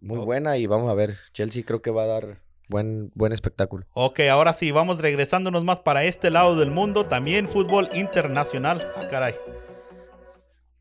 [0.00, 0.24] muy Oh.
[0.24, 1.16] buena y vamos a ver.
[1.32, 3.86] Chelsea creo que va a dar buen, buen espectáculo.
[3.94, 8.92] Ok, ahora sí, vamos regresándonos más para este lado del mundo, también fútbol internacional.
[8.96, 9.34] Ah, caray.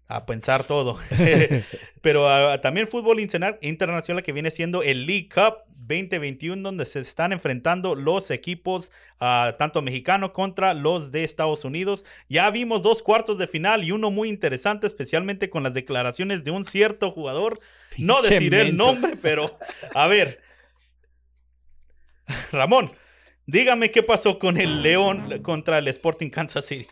[0.10, 0.98] A pensar todo.
[2.02, 7.00] Pero ah, también fútbol interna- internacional que viene siendo el League Cup 2021, donde se
[7.02, 12.06] están enfrentando los equipos, ah, tanto mexicanos contra los de Estados Unidos.
[12.30, 16.52] Ya vimos dos cuartos de final y uno muy interesante, especialmente con las declaraciones de
[16.52, 17.60] un cierto jugador.
[17.98, 19.58] No deciré el nombre, pero
[19.94, 20.42] a ver.
[22.52, 22.92] Ramón,
[23.46, 26.88] dígame qué pasó con el León contra el Sporting Kansas City.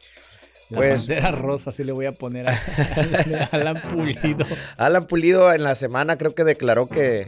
[0.69, 2.53] La Pues- bandera rosa sí le voy a poner a,
[3.51, 4.45] a Alan Pulido.
[4.77, 7.27] Alan Pulido en la semana creo que declaró que,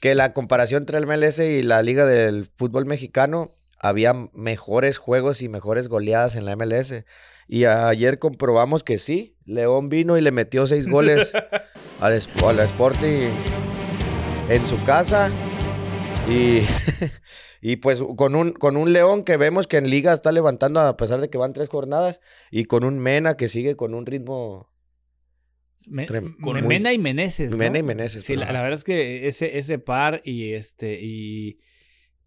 [0.00, 5.42] que la comparación entre el MLS y la Liga del Fútbol Mexicano había mejores juegos
[5.42, 7.04] y mejores goleadas en la MLS.
[7.48, 9.36] Y ayer comprobamos que sí.
[9.44, 11.32] León vino y le metió seis goles
[12.00, 12.12] al,
[12.46, 13.28] al Sporting
[14.48, 15.30] en su casa.
[16.30, 16.60] Y,
[17.64, 20.96] y pues con un, con un León que vemos que en liga está levantando a
[20.98, 22.20] pesar de que van tres jornadas.
[22.50, 24.68] Y con un Mena que sigue con un ritmo
[25.86, 26.06] Me-
[26.38, 27.52] muy- Mena y Meneses.
[27.52, 27.56] ¿no?
[27.56, 31.60] Mena y Meneses, Sí, la, verdad es que ese, ese par y este y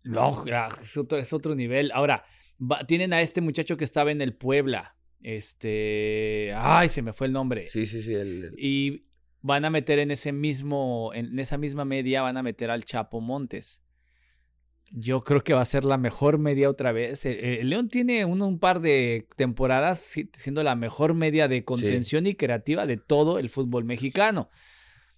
[0.03, 1.91] no, ah, es otro, es otro nivel.
[1.93, 2.23] Ahora,
[2.59, 4.95] va- tienen a este muchacho que estaba en el Puebla.
[5.21, 6.51] Este.
[6.55, 7.67] Ay, se me fue el nombre.
[7.67, 8.13] Sí, sí, sí.
[8.13, 9.05] el- Y
[9.41, 13.21] van a meter en ese mismo, en esa misma media, van a meter al Chapo
[13.21, 13.81] Montes.
[14.97, 17.25] Yo creo que va a ser la mejor media otra vez.
[17.25, 21.65] El, el León tiene un, un par de temporadas si- siendo la mejor media de
[21.65, 24.49] contención y creativa de todo el fútbol mexicano.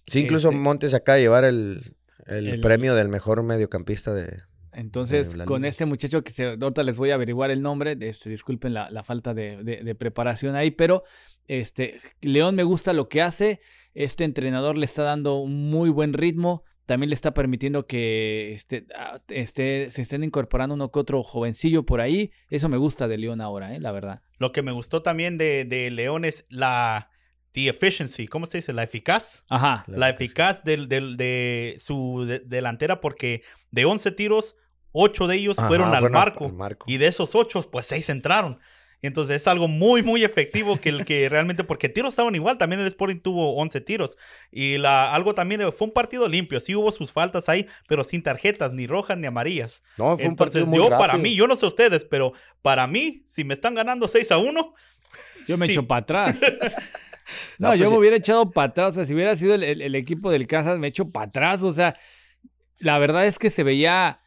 [0.08, 1.94] Sí, incluso Este- Montes acaba de llevar el,
[2.26, 4.38] el El- premio del mejor mediocampista de...
[4.72, 8.74] Entonces, con este muchacho que se, ahorita les voy a averiguar el nombre, este, disculpen
[8.74, 11.04] la, la falta de, de- de preparación ahí, pero
[11.46, 13.60] este, León me gusta lo que hace,
[13.94, 18.86] este entrenador le está dando un muy buen ritmo, también le está permitiendo que este,
[18.96, 23.18] ah, este, se estén incorporando uno que otro jovencillo por ahí, eso me gusta de
[23.18, 24.22] León ahora, eh, la verdad.
[24.38, 27.10] Lo que me gustó también de, de León es la
[27.52, 28.72] the efficiency, ¿cómo se dice?
[28.72, 29.44] La eficaz.
[29.48, 34.56] Ajá, La eficaz del, del- de su de- delantera porque de 11 tiros,
[34.92, 36.44] 8 de ellos Ajá, fueron al fueron marco.
[36.46, 36.86] al marco.
[36.88, 38.60] Y de esos 8, pues 6 entraron.
[39.00, 42.80] Entonces es algo muy, muy efectivo que el que realmente, porque tiros estaban igual, también
[42.80, 44.16] el Sporting tuvo 11 tiros.
[44.50, 48.22] Y la, algo también, fue un partido limpio, sí hubo sus faltas ahí, pero sin
[48.22, 49.82] tarjetas, ni rojas ni amarillas.
[49.96, 52.86] No, fue un Entonces partido muy yo, para mí, yo no sé ustedes, pero para
[52.88, 54.74] mí, si me están ganando 6 a 1,
[55.46, 55.72] yo me sí.
[55.72, 56.40] echo para atrás.
[57.58, 58.92] No, No, yo pues me hubiera echado para atrás.
[58.92, 61.62] O sea, si hubiera sido el, el- el equipo del Kansas, me echo para atrás.
[61.62, 61.94] O sea,
[62.78, 64.22] la verdad es que se veía.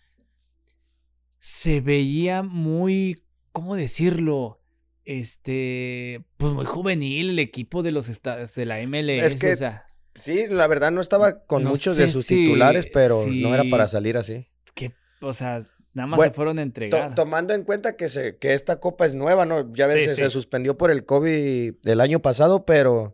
[1.39, 3.23] Se veía muy.
[3.51, 4.61] ¿Cómo decirlo?
[5.06, 6.22] Este.
[6.38, 9.26] Pues muy juvenil el equipo de los estados de la MLS.
[9.26, 9.86] Es que o sea,
[10.20, 13.54] Sí, la verdad no estaba con No muchos de sus si- titulares, pero si- no
[13.54, 14.48] era para salir así.
[14.74, 17.16] que, o sea, Nada más Bueno, se fueron a To- entregar.
[17.16, 19.74] tomando en cuenta que, se, que esta copa es nueva, ¿no?
[19.74, 20.22] Ya Sí, ves, se- sí.
[20.22, 23.14] se suspendió por el COVID del año pasado, pero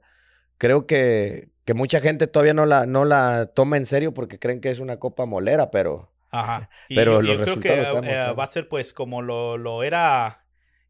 [0.60, 4.62] creo que, que mucha gente todavía no la, no la toma en serio porque creen
[4.62, 6.70] que es una copa molera, pero Ajá.
[6.88, 9.82] Y Pero yo, los yo creo que eh, va a ser pues como lo, lo
[9.82, 10.46] era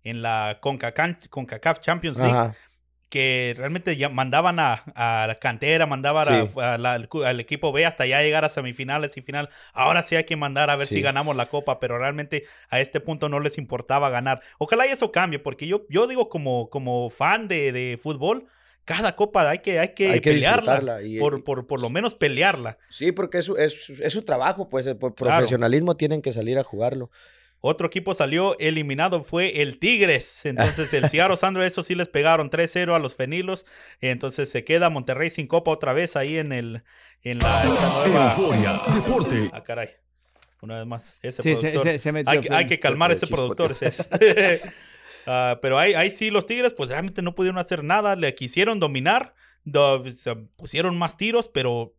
[0.10, 2.56] en la CONCACAF, Champions League, ajá,
[3.10, 6.54] que realmente ya mandaban a, a la cantera, mandaban a- Sí.
[6.60, 6.93] a la-
[7.26, 9.50] al, equipo B hasta ya llegar a semifinales y final.
[9.72, 13.00] Ahora sí hay que mandar a ver si ganamos la copa, pero realmente a este
[13.00, 14.41] punto no les importaba ganar.
[14.58, 18.48] Ojalá y eso cambie, porque yo, yo digo como, como fan de, de fútbol,
[18.84, 21.02] cada copa hay que, hay que, hay que pelearla.
[21.02, 22.78] Y, Por, por, por lo menos pelearla.
[22.89, 25.38] Sí, porque es su, es, su- es su trabajo, pues, por Claro.
[25.38, 27.10] profesionalismo tienen que salir a jugarlo.
[27.60, 30.46] Otro equipo salió eliminado, fue el Tigres.
[30.46, 33.65] Entonces el Seattle Sandro, eso sí les pegaron 3-0 a los Fenilos.
[34.00, 36.84] Entonces se queda Monterrey sin copa otra vez ahí en el
[37.24, 38.30] en la nueva.
[38.36, 39.89] Euforia, deporte, Ah, caray.
[40.62, 41.84] Una vez más, ese Sí, productor.
[41.84, 42.32] se- se metió.
[42.32, 43.74] hay, que, hay que calmar a ese productor.
[43.82, 44.62] este.
[45.30, 48.15] Ah, pero ahí, ahí sí los Tigres pues realmente no pudieron hacer nada.
[48.15, 49.34] Le quisieron dominar.
[49.65, 51.93] do- se pusieron más tiros, pero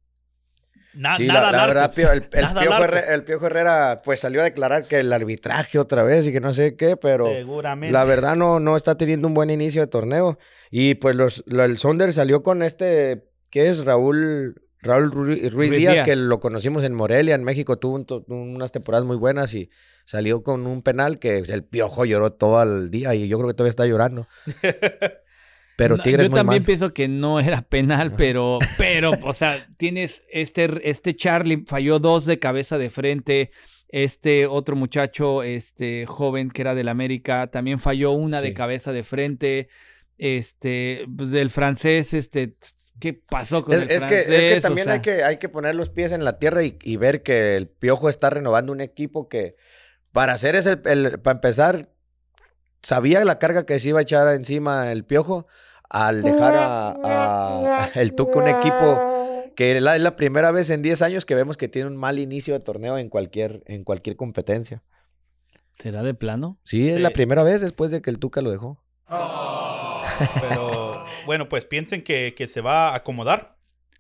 [0.99, 2.85] na- sí, nada la, verdad, Pio- el, el Nada Piojo.
[2.85, 6.41] Herrera, el Piojo Herrera, pues salió a declarar que el arbitraje otra vez y que
[6.41, 7.93] no sé qué, pero Seguramente.
[7.93, 10.39] la verdad no, no está teniendo un buen inicio de torneo.
[10.71, 13.85] Y pues los, lo- el Sonder salió con este, ¿qué es?
[13.85, 16.05] Raúl, Raúl Ru- Ruiz, Ruiz Díaz, Díaz.
[16.07, 18.07] que lo conocimos en Morelia, en México, tuvo un
[18.55, 19.71] unas temporadas muy buenas y
[20.05, 23.55] salió con un penal que el Piojo lloró todo el día y yo creo que
[23.55, 24.27] todavía está llorando.
[25.79, 26.67] Pero No, Tigres Yo muy también mal.
[26.67, 32.27] pienso que no era penal, pero, pero, o sea, tienes este, este Charlie falló dos
[32.27, 33.53] de cabeza de frente.
[33.91, 39.03] Este otro muchacho, este joven que era del América, también falló una de cabeza de
[39.05, 39.69] frente.
[40.19, 42.57] Este, pues, del francés, este,
[43.01, 44.29] ¿qué pasó con Es, el es que, francés?
[44.35, 46.65] es que O también sea, hay, que, hay que poner los pies en la tierra
[46.65, 49.55] y, y ver que el Piojo está renovando un equipo que,
[50.11, 51.89] para hacer es el, el- para empezar,
[52.83, 55.47] sabía la carga que se iba a echar encima el Piojo
[55.91, 56.89] al dejar a,
[57.85, 61.35] a- el Tuca un equipo que la- es la primera vez en 10 años que
[61.35, 64.83] vemos que tiene un mal inicio de torneo en cualquier, en cualquier competencia.
[65.79, 66.59] ¿Será de plano?
[66.65, 67.03] Sí, es Sí.
[67.03, 68.83] la primera vez después de que el Tuca lo dejó.
[70.41, 73.57] Pero bueno, pues piensen que, que se va a acomodar.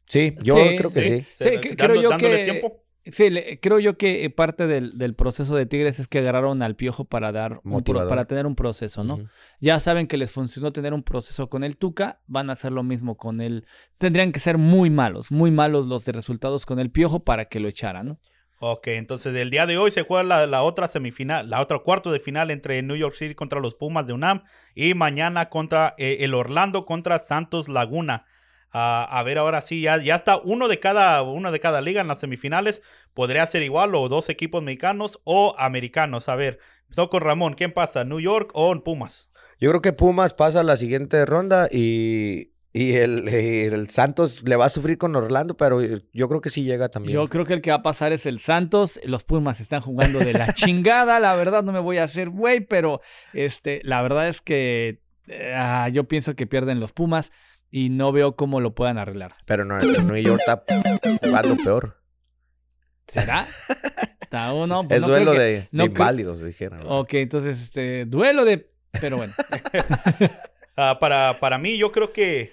[0.06, 1.26] Sí, yo Sí, creo que sí.
[1.36, 2.84] Se- Sí, que- creo dando- yo dándole que- tiempo.
[3.12, 6.62] Sí, le- creo yo que eh, parte del, del proceso de Tigres es que agarraron
[6.62, 7.72] al piojo para dar un
[8.08, 9.16] para tener un proceso, ¿no?
[9.60, 12.82] Ya saben que les funcionó tener un proceso con el Tuca, van a hacer lo
[12.82, 13.66] mismo con él.
[13.98, 17.60] Tendrían que ser muy malos, muy malos los de resultados con el Piojo para que
[17.60, 18.18] lo echaran, ¿no?
[18.60, 22.10] Ok, entonces el día de hoy se juega la, la otra semifinal, la otra cuarto
[22.10, 24.42] de final entre New York City contra los Pumas de UNAM
[24.74, 28.24] y mañana contra eh, el Orlando contra Santos Laguna.
[28.70, 32.08] A ver, ahora sí, ya, ya está uno de cada uno de cada liga en
[32.08, 32.82] las semifinales.
[33.14, 36.28] Podría ser igual o dos equipos mexicanos o americanos.
[36.28, 37.54] A ver, empezó con Ramón.
[37.54, 38.04] ¿Quién pasa?
[38.04, 39.30] ¿New York o Pumas?
[39.60, 44.42] Yo creo que Pumas pasa a la siguiente ronda y, y el, y el Santos
[44.44, 47.14] le va a sufrir con Orlando, pero yo creo que sí llega también.
[47.14, 49.00] Yo creo que el que va a pasar es el Santos.
[49.04, 51.18] Los Pumas están jugando de la chingada.
[51.18, 53.00] La verdad, no me voy a hacer güey, pero
[53.32, 57.32] este, la verdad es que eh, ah, yo pienso que pierden los Pumas
[57.70, 59.34] y no veo cómo lo puedan arreglar.
[59.46, 60.62] Pero no, New York está
[61.22, 62.00] jugando peor.
[63.06, 63.46] ¿Será?
[64.20, 66.80] Está uno, pues es no creo duelo que- de, de no inválidos, dijeron.
[66.80, 67.00] ¿no?
[67.00, 68.70] Ok, entonces, este, duelo de.
[69.00, 69.32] Pero bueno.
[70.80, 72.52] Ah, para, para mí, yo creo que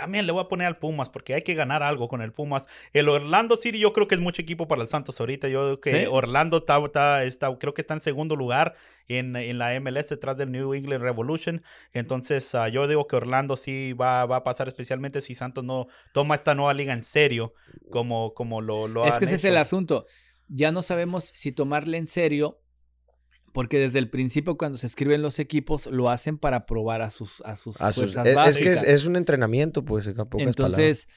[0.00, 2.66] también le voy a poner al Pumas porque hay que ganar algo con el Pumas.
[2.92, 5.48] El Orlando City, yo creo que es mucho equipo para el Santos ahorita.
[5.48, 6.08] Yo creo que ¿Sí?
[6.10, 8.74] Orlando está, está- está- creo que está en segundo lugar
[9.08, 11.62] en, en la MLS detrás del New England Revolution.
[11.92, 15.88] Entonces, ah, yo digo que Orlando sí va, va a pasar, especialmente si Santos no
[16.12, 17.54] toma esta nueva liga en serio,
[17.90, 20.06] como, como lo, lo es han que ese es el asunto.
[20.48, 22.58] Ya no sabemos si tomarle en serio,
[23.52, 27.40] porque desde el principio, cuando se escriben los equipos, lo hacen para probar a sus,
[27.42, 28.82] a sus, A sus- fuerzas es, es que es, básicas.
[28.94, 30.46] es un entrenamiento, pues, en palabras.
[30.46, 31.08] Entonces,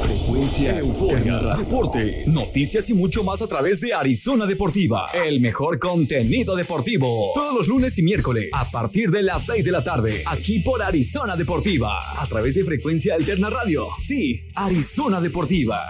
[0.00, 6.54] Frecuencia Euforia, deporte, noticias y mucho más a través de Arizona Deportiva, el mejor contenido
[6.54, 7.32] deportivo.
[7.34, 10.82] Todos los lunes y miércoles a partir de las 6 de la tarde, aquí por
[10.82, 13.86] Arizona Deportiva, a través de Frecuencia Alterna Radio.
[13.96, 15.82] Sí, Arizona Deportiva.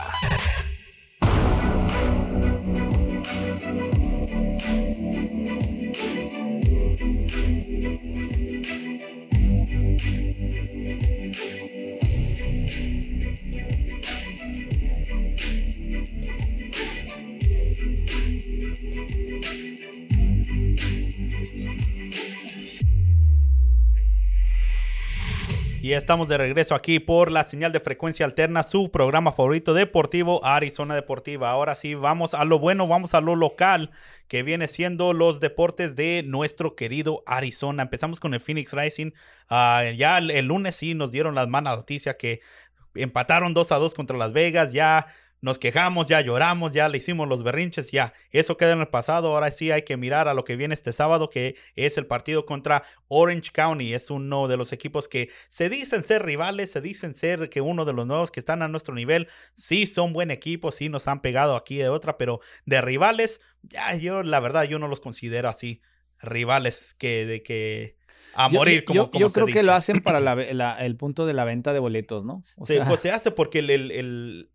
[25.97, 30.45] Ya estamos de regreso aquí por la señal de frecuencia alterna, su programa favorito deportivo,
[30.45, 31.51] Arizona Deportiva.
[31.51, 33.91] Ahora sí, vamos a lo bueno, vamos a lo local,
[34.29, 37.85] que viene siendo los deportes de nuestro querido Arizona.
[37.85, 39.13] Empezamos con el Phoenix Rising.
[39.49, 42.43] Uh, ya el, el, lunes sí nos dieron las malas noticias que
[42.95, 44.75] empataron 2 a 2 contra Las Vegas.
[44.75, 45.07] Ya
[45.41, 48.12] nos quejamos, ya lloramos, ya le hicimos los berrinches, ya.
[48.30, 49.28] Eso queda en el pasado.
[49.34, 52.47] Ahora sí hay que mirar a lo que viene este sábado, que es el partido
[52.47, 53.95] contra Orange County.
[53.95, 57.84] Es uno de los equipos que se dicen ser rivales, se dicen ser que uno
[57.84, 59.28] de los nuevos que están a nuestro nivel.
[59.55, 63.95] Sí, son buen equipo, sí nos han pegado aquí de otra, pero de rivales, ya
[63.95, 65.80] yo, la verdad, yo no los considero así.
[66.20, 67.97] Rivales que de que
[68.34, 69.59] a morir, yo, como, yo, como yo se creo dice.
[69.61, 72.43] que lo hacen para la, la, el punto de la venta de boletos, ¿no?
[72.57, 74.51] O Sí, sea, pues se hace porque el, el, el-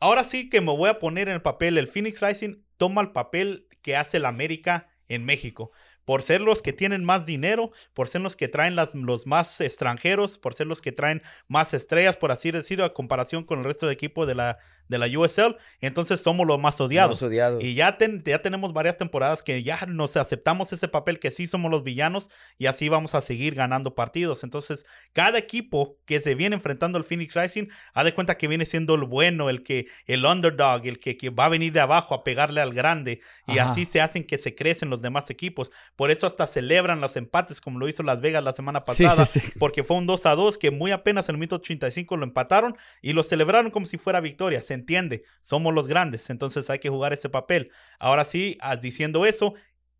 [0.00, 1.78] Ahora sí que me voy a poner en el papel.
[1.78, 5.70] El Phoenix Rising toma el papel que hace el América en México.
[6.04, 10.38] Por ser los que tienen más dinero, por ser los que traen los más extranjeros,
[10.38, 13.86] por ser los que traen más estrellas, por así decirlo, a comparación con el resto
[13.86, 15.56] de equipo de la, de la USL.
[15.80, 17.18] Entonces somos los más odiados.
[17.62, 21.46] Y ya, ten- ya tenemos varias temporadas que ya nos aceptamos ese papel que sí
[21.46, 24.44] somos los villanos y así vamos a seguir ganando partidos.
[24.44, 28.66] Entonces, cada equipo que se viene enfrentando al Phoenix Rising, haz de cuenta que viene
[28.66, 32.14] siendo el bueno, el que, el underdog, el que, que va a venir de abajo
[32.14, 33.20] a pegarle al grande.
[33.46, 33.70] Y Ajá.
[33.70, 35.70] así se hacen que se crecen los demás equipos.
[35.96, 39.24] Por eso hasta celebran los empates, como lo hizo Las Vegas la semana pasada.
[39.26, 39.52] sí, sí.
[39.58, 42.76] Porque fue un 2 a 2 que muy apenas en el minuto 85 lo empataron
[43.02, 44.60] y lo celebraron como si fuera victoria.
[44.62, 47.70] Se entiende, somos los grandes, entonces hay que jugar ese papel.
[47.98, 49.54] Ahora sí, diciendo eso,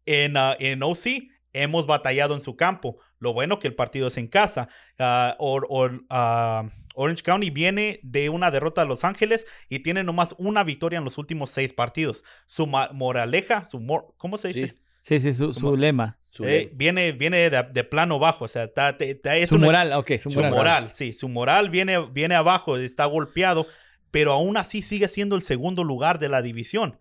[0.06, 2.98] en, ah, en OC hemos batallado en su campo.
[3.18, 4.68] Lo bueno que el partido es en casa.
[4.98, 10.04] Ah, or- or- ah, Orange County viene de una derrota a Los Ángeles y tiene
[10.04, 12.24] nomás una victoria en los últimos seis partidos.
[12.46, 14.68] Su moraleja, su mor- ¿cómo se dice?
[14.68, 14.74] Sí.
[15.00, 16.18] sí, sí, su, su lema.
[16.22, 19.92] Su- Eh, viene viene de, de plano bajo, o sea, te- es Su una- moral,
[19.92, 20.50] ok, su su moral.
[20.52, 23.66] moral, sí, su moral viene, viene abajo, está golpeado,
[24.14, 27.00] pero aún así sigue siendo el segundo lugar de la división.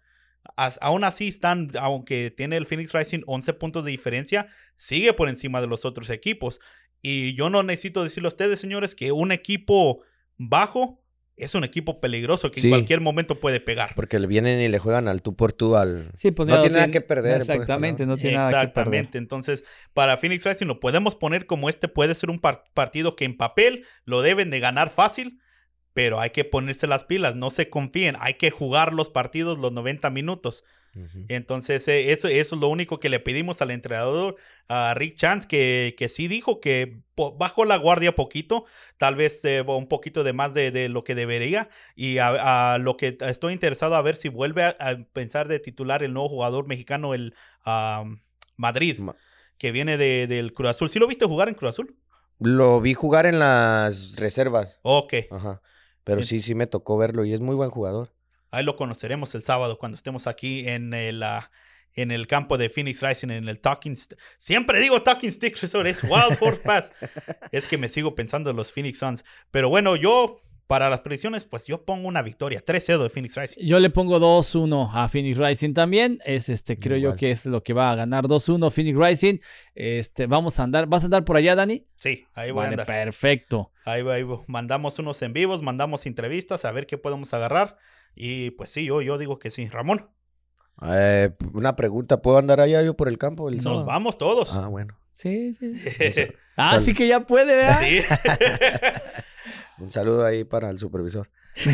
[0.57, 4.47] As- aún así están, aunque tiene el Phoenix Rising 11 puntos de diferencia,
[4.77, 6.59] sigue por encima de los otros equipos.
[7.03, 10.01] Y yo no necesito decirle a ustedes, señores, que un equipo
[10.37, 11.03] bajo
[11.37, 12.67] es un equipo peligroso que Sí.
[12.67, 13.93] en cualquier momento puede pegar.
[13.95, 16.09] Porque le vienen y le juegan al tú por tú al...
[16.15, 18.13] Sí, pues No ya tiene nada que perder, pues, Exactamente, ¿no?
[18.13, 18.69] no tiene nada que perder.
[18.71, 19.17] Exactamente.
[19.19, 23.25] Entonces, para Phoenix Rising lo podemos poner como este puede ser un par- partido que
[23.25, 25.39] en papel lo deben de ganar fácil,
[25.93, 29.71] pero hay que ponerse las pilas, no se confíen, hay que jugar los partidos los
[29.71, 30.63] 90 minutos.
[31.27, 34.35] Entonces, eh, eso, eso es lo único que le pedimos al entrenador,
[34.67, 36.99] a Rick Chance, que, que sí dijo que
[37.39, 38.65] bajó la guardia poquito,
[38.99, 41.69] tal vez eh, un poquito de más de, de lo que debería.
[41.95, 45.59] Y a, a lo que estoy interesado a ver si vuelve a, a pensar de
[45.59, 47.33] titular el nuevo jugador mexicano, el
[48.57, 49.15] Madrid, Ma-
[49.57, 50.89] que viene de- del Cruz Azul.
[50.89, 51.95] ¿Sí lo viste jugar en Cruz Azul?
[52.39, 54.79] Lo vi jugar en las reservas.
[54.83, 55.13] Ok.
[55.31, 55.61] Ajá.
[56.03, 58.13] Pero sí, sí me tocó verlo y es muy buen jugador.
[58.51, 61.49] Ahí lo conoceremos el sábado cuando estemos aquí en el, ah,
[61.93, 63.97] en el campo de Phoenix Rising, en el Talking
[64.37, 66.91] Siempre digo Talking Stick Resort, es Wild Horse Pass.
[67.51, 69.23] es que me sigo pensando en los Phoenix Suns.
[69.51, 72.63] Pero bueno, yo, para las predicciones, pues yo pongo una victoria.
[72.65, 73.65] 3-0 de Phoenix Rising.
[73.65, 76.19] Yo le pongo 2-1 a Phoenix Rising también.
[76.25, 79.39] Es este, creo yo que es lo que va a ganar 2-1 Phoenix Rising.
[79.75, 80.87] Este, vamos a andar.
[80.87, 81.85] ¿Vas a andar por allá, Dani?
[81.95, 82.85] Sí, ahí voy Vale, a andar.
[82.87, 83.71] perfecto.
[83.85, 84.41] Ahí va, ahí va.
[84.47, 87.77] Mandamos unos en vivos, mandamos entrevistas, a ver qué podemos agarrar.
[88.15, 89.67] Y pues sí, yo, yo digo que sí.
[89.67, 90.09] Ramón,
[90.83, 93.49] Eh, una pregunta, ¿puedo andar allá yo por el campo?
[93.49, 93.85] El nos sábado?
[93.85, 94.55] vamos todos.
[94.55, 94.97] Ah, bueno.
[95.13, 95.73] Sí, sí.
[95.79, 96.23] sí.
[96.55, 97.81] Ah, Sal- sí que ya puede, ¿verdad?
[99.83, 101.29] Un saludo ahí para el supervisor.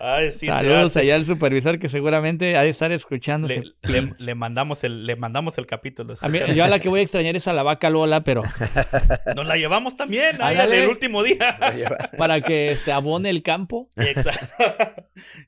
[0.00, 3.46] Ay, sí, se Saludos allá al supervisor que seguramente ha de estar escuchando.
[3.46, 6.14] Le, le- le mandamos el, le mandamos el capítulo.
[6.20, 8.42] A mí- yo a la que voy a extrañar es a la vaca Lola, pero
[9.36, 11.58] Nos la llevamos también ahí el último día.
[12.18, 13.88] para que este, abone el campo.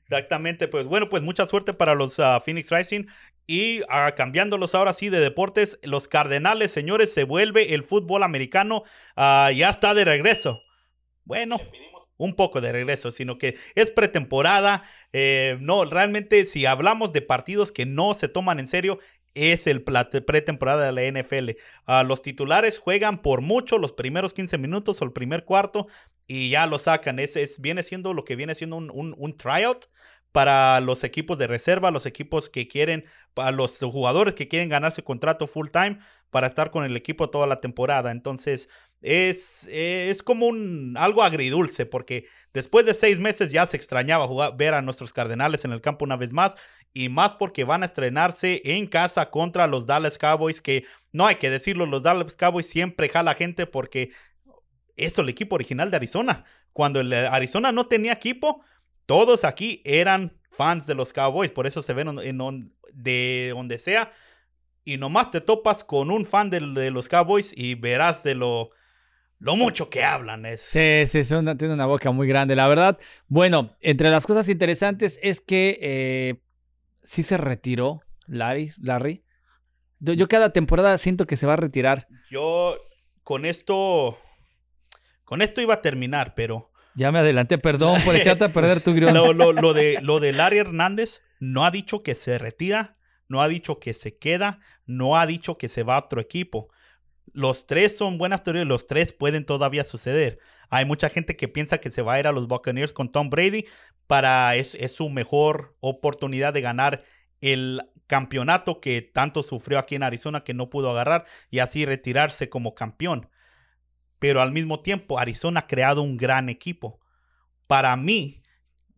[0.07, 0.69] Exactamente.
[0.69, 3.05] Pues bueno, pues mucha suerte para los ah, Phoenix Rising.
[3.47, 8.83] Y ah, cambiándolos ahora sí de deportes, los Cardenales, señores, se vuelve el fútbol americano.
[9.15, 10.61] ah, ya está de regreso.
[11.25, 11.59] Bueno,
[12.17, 14.83] un poco de regreso, sino que es pretemporada.
[15.13, 18.99] eh, no, realmente, si hablamos de partidos que no se toman en serio,
[19.33, 21.51] es el pretemporada de la NFL.
[21.85, 25.87] Ah, los titulares juegan por mucho los primeros 15 minutos o el primer cuarto
[26.27, 27.19] y ya lo sacan.
[27.19, 29.85] Es, es- viene siendo lo que viene siendo un, un tryout
[30.31, 35.03] para los equipos de reserva, los equipos que quieren, para los jugadores que quieren ganarse
[35.03, 38.11] contrato full time para estar con el equipo toda la temporada.
[38.11, 38.69] Entonces,
[39.01, 44.73] es, es como un algo agridulce porque después de seis meses ya se extrañaba ver
[44.73, 46.55] a nuestros Cardenales en el campo una vez más
[46.93, 51.35] y más porque van a estrenarse en casa contra los Dallas Cowboys que no hay
[51.35, 54.11] que decirlo, los Dallas Cowboys siempre jala gente porque
[54.95, 56.45] esto es el equipo original de Arizona.
[56.73, 58.63] Cuando el Arizona no tenía equipo,
[59.11, 63.77] todos aquí eran fans de los Cowboys, por eso se ven en, on- de donde
[63.77, 64.13] sea.
[64.85, 68.69] Y nomás te topas con un fan de, los Cowboys y verás de lo,
[69.37, 70.45] lo mucho que hablan.
[70.45, 72.97] Es, Sí, sí, es una- tiene una boca muy grande, la verdad.
[73.27, 76.41] Bueno, entre las cosas interesantes es que eh,
[77.03, 78.71] sí se retiró Larry.
[78.77, 79.25] Larry.
[79.99, 82.07] Yo, yo cada temporada siento que se va a retirar.
[82.29, 82.77] Yo
[83.23, 84.17] con esto,
[85.25, 88.93] con esto iba a terminar, pero Ya me adelanté, perdón por echarte a perder tu
[88.93, 89.13] grión.
[89.13, 93.47] lo, lo- de, lo de Larry Hernández no ha dicho que se retira, no ha
[93.47, 96.69] dicho que se queda, no ha dicho que se va a otro equipo.
[97.33, 100.39] Los tres son buenas teorías, los tres pueden todavía suceder.
[100.69, 103.29] Hay mucha gente que piensa que se va a ir a los Buccaneers con Tom
[103.29, 103.65] Brady
[104.07, 107.03] para es su mejor oportunidad de ganar
[107.39, 112.49] el campeonato que tanto sufrió aquí en Arizona que no pudo agarrar y así retirarse
[112.49, 113.29] como campeón.
[114.21, 116.99] Pero al mismo tiempo Arizona ha creado un gran equipo.
[117.65, 118.43] Para mí,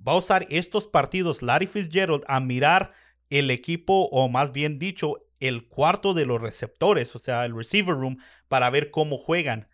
[0.06, 2.92] va a usar estos partidos Larry Fitzgerald a mirar
[3.30, 7.96] el equipo, o más bien dicho, el cuarto de los receptores, o sea, el receiver
[7.96, 8.18] room,
[8.50, 9.70] para ver cómo juegan.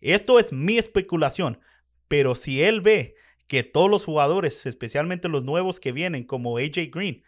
[0.00, 1.60] Esto es mi especulación,
[2.08, 3.14] pero si él ve
[3.46, 7.22] que todos los jugadores, especialmente los nuevos que vienen, como AJ Green,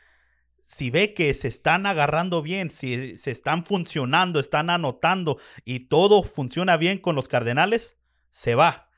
[0.71, 6.23] si ve que se están agarrando bien, si se están funcionando, están anotando y todo
[6.23, 7.99] funciona bien con los Cardenales,
[8.31, 8.89] se va.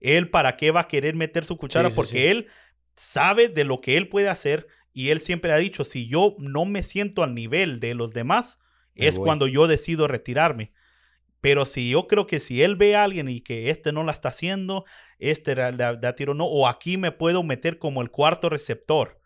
[0.00, 2.26] Él para qué va a querer meter su cuchara Sí, sí, porque sí.
[2.30, 2.48] él
[2.96, 6.64] sabe de lo que él puede hacer y él siempre ha dicho, si yo no
[6.64, 8.58] me siento al nivel de los demás,
[8.94, 9.26] Me es voy.
[9.26, 10.72] cuando yo decido retirarme.
[11.40, 14.12] Pero si yo creo que si él ve a alguien y que este no la
[14.12, 14.84] está haciendo,
[15.18, 19.21] este da, da- da tiro no, o aquí me puedo meter como el cuarto receptor.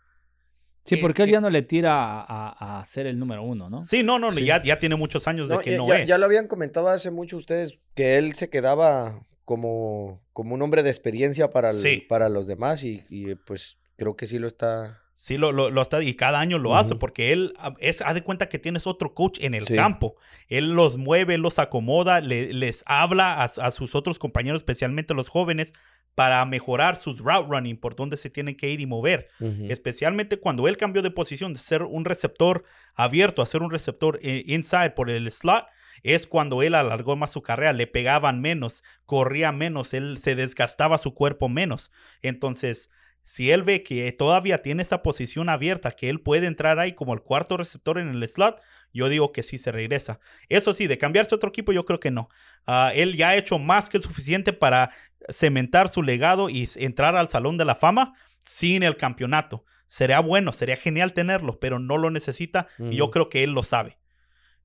[0.86, 3.42] Sí, eh, porque él eh, ya no le tira a, a- a ser el número
[3.42, 3.80] uno, ¿no?
[3.80, 4.44] Sí, no, no, Sí.
[4.44, 6.08] Ya, ya tiene muchos años de que ya, no ya- es.
[6.08, 10.82] ya lo habían comentado hace mucho ustedes que él se quedaba como, como un hombre
[10.82, 12.04] de experiencia para, el- Sí.
[12.08, 15.00] para los demás y, y, pues creo que sí lo está.
[15.14, 18.12] Sí, lo, lo, lo está y cada año lo hace porque él ah, es, haz
[18.14, 19.74] de cuenta que tienes otro coach en el Sí.
[19.74, 20.16] campo.
[20.48, 25.28] Él los mueve, los acomoda, le- les habla a, a sus otros compañeros, especialmente los
[25.28, 25.72] jóvenes,
[26.16, 29.28] para mejorar sus route running, por dónde se tienen que ir y mover.
[29.68, 32.64] Especialmente cuando él cambió de posición de ser un receptor
[32.94, 35.66] abierto a ser un receptor eh, inside por el slot,
[36.02, 40.96] es cuando él alargó más su carrera, le pegaban menos, corría menos, él se desgastaba
[40.96, 41.90] su cuerpo menos.
[42.22, 42.90] Entonces,
[43.22, 47.12] si él ve que todavía tiene esa posición abierta, que él puede entrar ahí como
[47.12, 48.62] el cuarto receptor en el slot,
[48.92, 50.20] yo digo que sí se regresa.
[50.48, 52.28] Eso sí, de cambiarse a otro equipo, yo creo que no.
[52.66, 54.90] Ah, él ya ha hecho más que suficiente para
[55.28, 59.64] cementar su legado y entrar al Salón de la Fama sin el campeonato.
[59.88, 63.62] Sería bueno, sería genial tenerlo, pero no lo necesita y yo creo que él lo
[63.62, 63.98] sabe.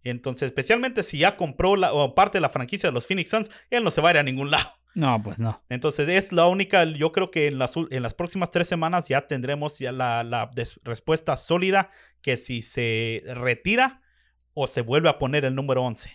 [0.04, 3.52] Entonces, especialmente si ya compró la, o parte de la franquicia de los Phoenix Suns,
[3.70, 4.72] él no se va a ir a ningún lado.
[4.94, 5.64] No, pues no.
[5.70, 9.28] Entonces es la única, yo creo que en las, en las próximas tres semanas ya
[9.28, 10.52] tendremos ya la, la
[10.84, 11.92] respuesta sólida
[12.22, 14.02] que si se retira
[14.54, 16.12] o se vuelve a poner el número 11.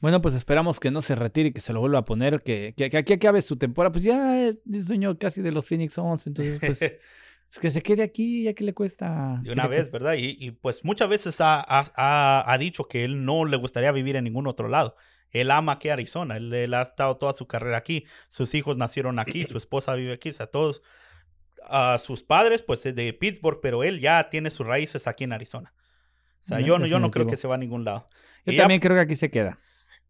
[0.00, 2.74] Bueno, pues esperamos que no se retire y que se lo vuelva a poner, que,
[2.76, 3.92] que, que aquí acabe su temporada.
[3.92, 6.82] Pues ya es dueño casi de los Phoenix Suns, entonces pues
[7.50, 9.38] es que se quede aquí, ya que le cuesta.
[9.42, 9.92] De ¿qué una vez, cuesta?
[9.98, 10.14] ¿verdad?
[10.14, 14.16] Y, y, pues muchas veces ha, ha- ha- dicho que él no le gustaría vivir
[14.16, 14.96] en ningún otro lado.
[15.30, 19.18] Él ama aquí Arizona, él, él ha estado toda su carrera aquí, sus hijos nacieron
[19.18, 20.80] aquí, su esposa vive aquí, o sea, todos,
[21.66, 25.32] a sus padres pues es de Pittsburgh, pero él ya tiene sus raíces aquí en
[25.32, 25.72] Arizona.
[26.44, 28.08] O sea, yo, no- yo no creo que se va a ningún lado.
[28.44, 29.58] Yo Y ya- también creo que aquí se queda.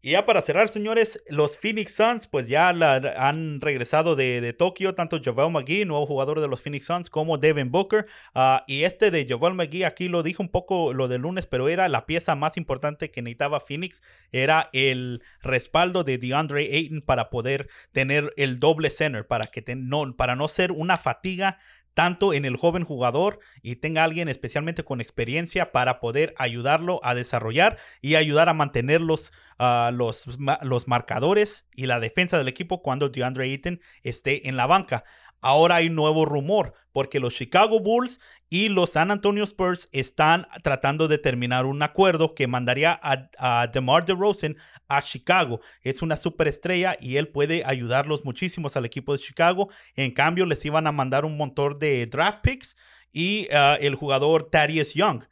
[0.01, 4.53] y ya para cerrar, señores, los Phoenix Suns, pues ya la- han regresado de, de
[4.53, 8.05] Tokio, tanto JaVale McGee, nuevo jugador de los Phoenix Suns, como Devin Booker.
[8.35, 11.69] Ah, y este de JaVale McGee, aquí lo dijo un poco lo del lunes, pero
[11.69, 17.29] era la pieza más importante que necesitaba Phoenix, era el respaldo de DeAndre Ayton para
[17.31, 21.57] poder tener el doble center, para, que te- no, para no ser una fatiga
[21.95, 27.15] tanto en el joven jugador y tenga alguien especialmente con experiencia para poder ayudarlo a
[27.15, 32.83] desarrollar y ayudar a mantener los, ah, los, los marcadores y la defensa del equipo
[32.83, 35.05] cuando DeAndre Ayton esté en la banca.
[35.41, 38.19] Ahora hay nuevo rumor porque los Chicago Bulls
[38.49, 43.67] y los San Antonio Spurs están tratando de terminar un acuerdo que mandaría a, a
[43.67, 44.55] DeMar DeRozan
[44.87, 45.61] a Chicago.
[45.81, 49.69] Es una superestrella y él puede ayudarlos muchísimos al equipo de Chicago.
[49.95, 52.77] En cambio, les iban a mandar un montón de draft picks
[53.11, 55.23] y ah, el jugador Thaddeus Young.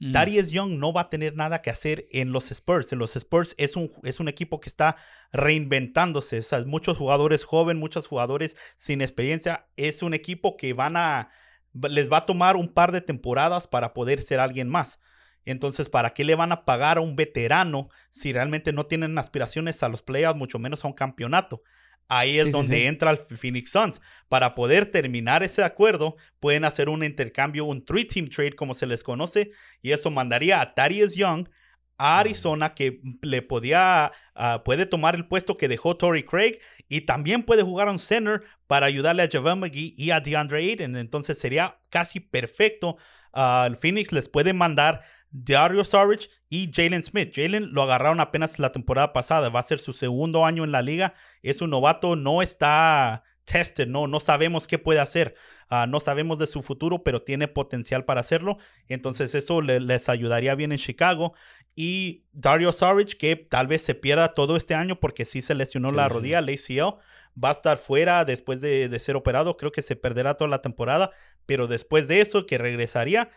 [0.00, 0.12] Mm.
[0.12, 2.92] Darius Young no va a tener nada que hacer en los Spurs.
[2.92, 4.96] En los Spurs es un, es un equipo que está
[5.32, 6.38] reinventándose.
[6.38, 9.66] O sea, muchos jugadores jóvenes, muchos jugadores sin experiencia.
[9.76, 11.30] Es un equipo que van a
[11.72, 14.98] les va a tomar un par de temporadas para poder ser alguien más.
[15.44, 19.82] Entonces, ¿para qué le van a pagar a un veterano si realmente no tienen aspiraciones
[19.82, 21.62] a los playoffs, mucho menos a un campeonato?
[22.08, 22.86] Ahí es Sí, donde sí.
[22.86, 24.00] entra el Phoenix Suns.
[24.28, 29.04] Para poder terminar ese acuerdo, pueden hacer un intercambio, un three-team trade, como se les
[29.04, 31.48] conoce, y eso mandaría a Thaddeus Young
[32.02, 37.02] a Arizona, que le podía, ah, puede tomar el puesto que dejó Torrey Craig, y
[37.02, 40.96] también puede jugar un center para ayudarle a JaVale McGee y a DeAndre Ayton.
[40.96, 42.96] Entonces sería casi perfecto.
[43.34, 47.32] Ah, el Phoenix les puede mandar Dario Saric y Jalen Smith.
[47.34, 49.48] Jalen lo agarraron apenas la temporada pasada.
[49.48, 51.14] Va a ser su segundo año en la liga.
[51.42, 55.34] Es un novato, no está tested, no, no sabemos qué puede hacer.
[55.68, 58.58] Ah, no sabemos de su futuro, pero tiene potencial para hacerlo.
[58.88, 61.34] Entonces eso le- les ayudaría bien en Chicago.
[61.76, 65.90] Y Dario Saric, que tal vez se pierda todo este año porque sí se lesionó
[65.90, 66.12] Sí, la sí.
[66.12, 66.98] rodilla, el ACL.
[67.42, 69.56] Va a estar fuera después de, de ser operado.
[69.56, 71.10] Creo que se perderá toda la temporada.
[71.46, 73.30] Pero después de eso, que regresaría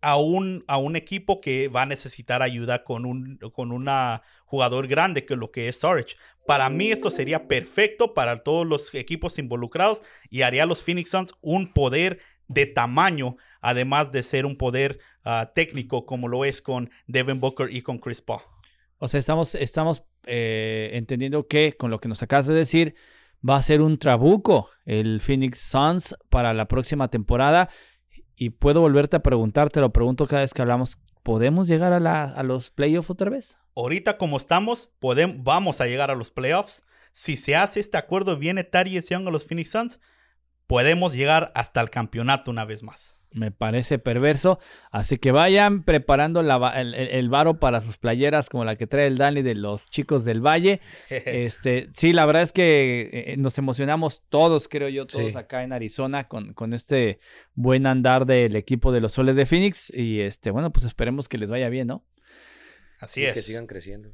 [0.00, 4.86] a un, a un equipo que va a necesitar ayuda con un con una jugador
[4.86, 6.16] grande que lo que es Saric.
[6.46, 11.10] Para mí esto sería perfecto para todos los equipos involucrados y haría a los Phoenix
[11.10, 16.62] Suns un poder de tamaño, además de ser un poder ah, técnico como lo es
[16.62, 18.40] con Devin Booker y con Chris Paul.
[18.98, 22.94] O sea, estamos, estamos eh, entendiendo que con lo que nos acabas de decir,
[23.48, 27.68] va a ser un trabuco el Phoenix Suns para la próxima temporada.
[28.40, 31.98] Y puedo volverte a preguntar, te lo pregunto cada vez que hablamos, ¿podemos llegar a,
[31.98, 33.58] la, a los playoffs otra vez?
[33.74, 36.84] Ahorita como estamos, podemos, vamos a llegar a los playoffs.
[37.12, 40.00] Si se hace este acuerdo, viene Tarius Young a los Phoenix Suns,
[40.68, 43.17] podemos llegar hasta el campeonato una vez más.
[43.30, 44.58] Me parece perverso.
[44.90, 49.06] Así que vayan preparando la el, el- varo para sus playeras como la que trae
[49.06, 50.80] el Dani de los chicos del Valle.
[51.10, 55.38] Este, sí, la verdad es que eh, nos emocionamos todos, creo yo, todos Sí.
[55.38, 57.20] acá en Arizona con, con este
[57.54, 59.90] buen andar del equipo de los Soles de Phoenix.
[59.94, 62.04] Y este, bueno, pues esperemos que les vaya bien, ¿no?
[63.00, 63.34] Así Y es.
[63.34, 64.10] Que sigan creciendo.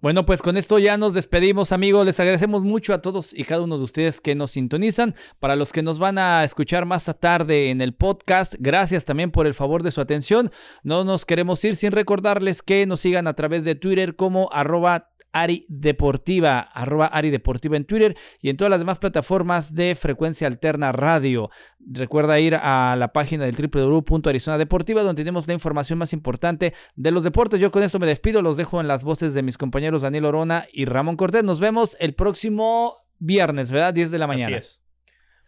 [0.00, 2.06] Bueno, pues con esto ya nos despedimos, amigos.
[2.06, 5.14] Les agradecemos mucho a todos y cada uno de ustedes que nos sintonizan.
[5.40, 9.46] Para los que nos van a escuchar más tarde en el podcast, gracias también por
[9.46, 10.52] el favor de su atención.
[10.84, 15.09] No nos queremos ir sin recordarles que nos sigan a través de Twitter como arroba
[15.32, 20.46] Ari Deportiva, arroba Ari Deportiva en Twitter y en todas las demás plataformas de Frecuencia
[20.46, 21.50] Alterna Radio.
[21.78, 27.24] Recuerda ir a la página del www.arizonadeportiva donde tenemos la información más importante de los
[27.24, 27.60] deportes.
[27.60, 30.66] Yo con esto me despido, los dejo en las voces de mis compañeros Daniel Orona
[30.72, 31.44] y Ramón Cortés.
[31.44, 33.94] Nos vemos el próximo viernes, ¿verdad?
[33.94, 34.56] 10 de la mañana.
[34.56, 34.80] Así es.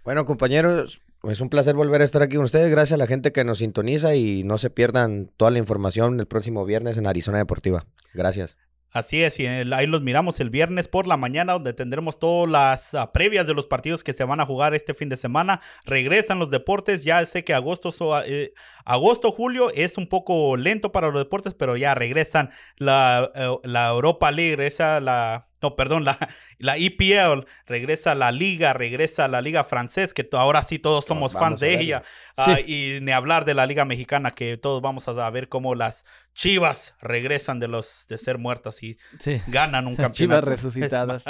[0.04, 2.70] Bueno, compañeros, es un placer volver a estar aquí con ustedes.
[2.70, 6.26] Gracias a la gente que nos sintoniza y no se pierdan toda la información el
[6.26, 7.86] próximo viernes en Arizona Deportiva.
[8.12, 8.56] Gracias.
[8.94, 12.94] Así es, y ahí los miramos el viernes por la mañana, donde tendremos todas las
[12.94, 15.62] ah, previas de los partidos que se van a jugar este fin de semana.
[15.86, 18.52] Regresan los deportes, ya sé que agosto, so- eh,
[18.84, 23.88] agosto, julio es un poco lento para los deportes, pero ya regresan la, eh, la
[23.88, 26.18] Europa League, regresa la no, perdón, la,
[26.58, 31.04] la EPL, regresa a la liga, regresa a la liga francés, que ahora sí todos
[31.04, 32.02] somos vamos fans de ella.
[32.36, 36.04] Ah, y ni hablar de la liga mexicana, que todos vamos a ver cómo las
[36.34, 39.40] chivas regresan de los de ser muertas y Sí.
[39.46, 40.06] ganan un Chivas
[40.40, 40.46] campeonato.
[40.50, 41.22] resucitadas.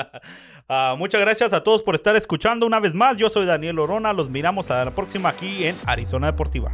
[0.69, 3.19] Ah, muchas gracias a todos por estar escuchando una vez más.
[3.19, 4.15] Yo soy Daniel Orona.
[4.15, 6.73] Los miramos a la próxima aquí en Arizona Deportiva.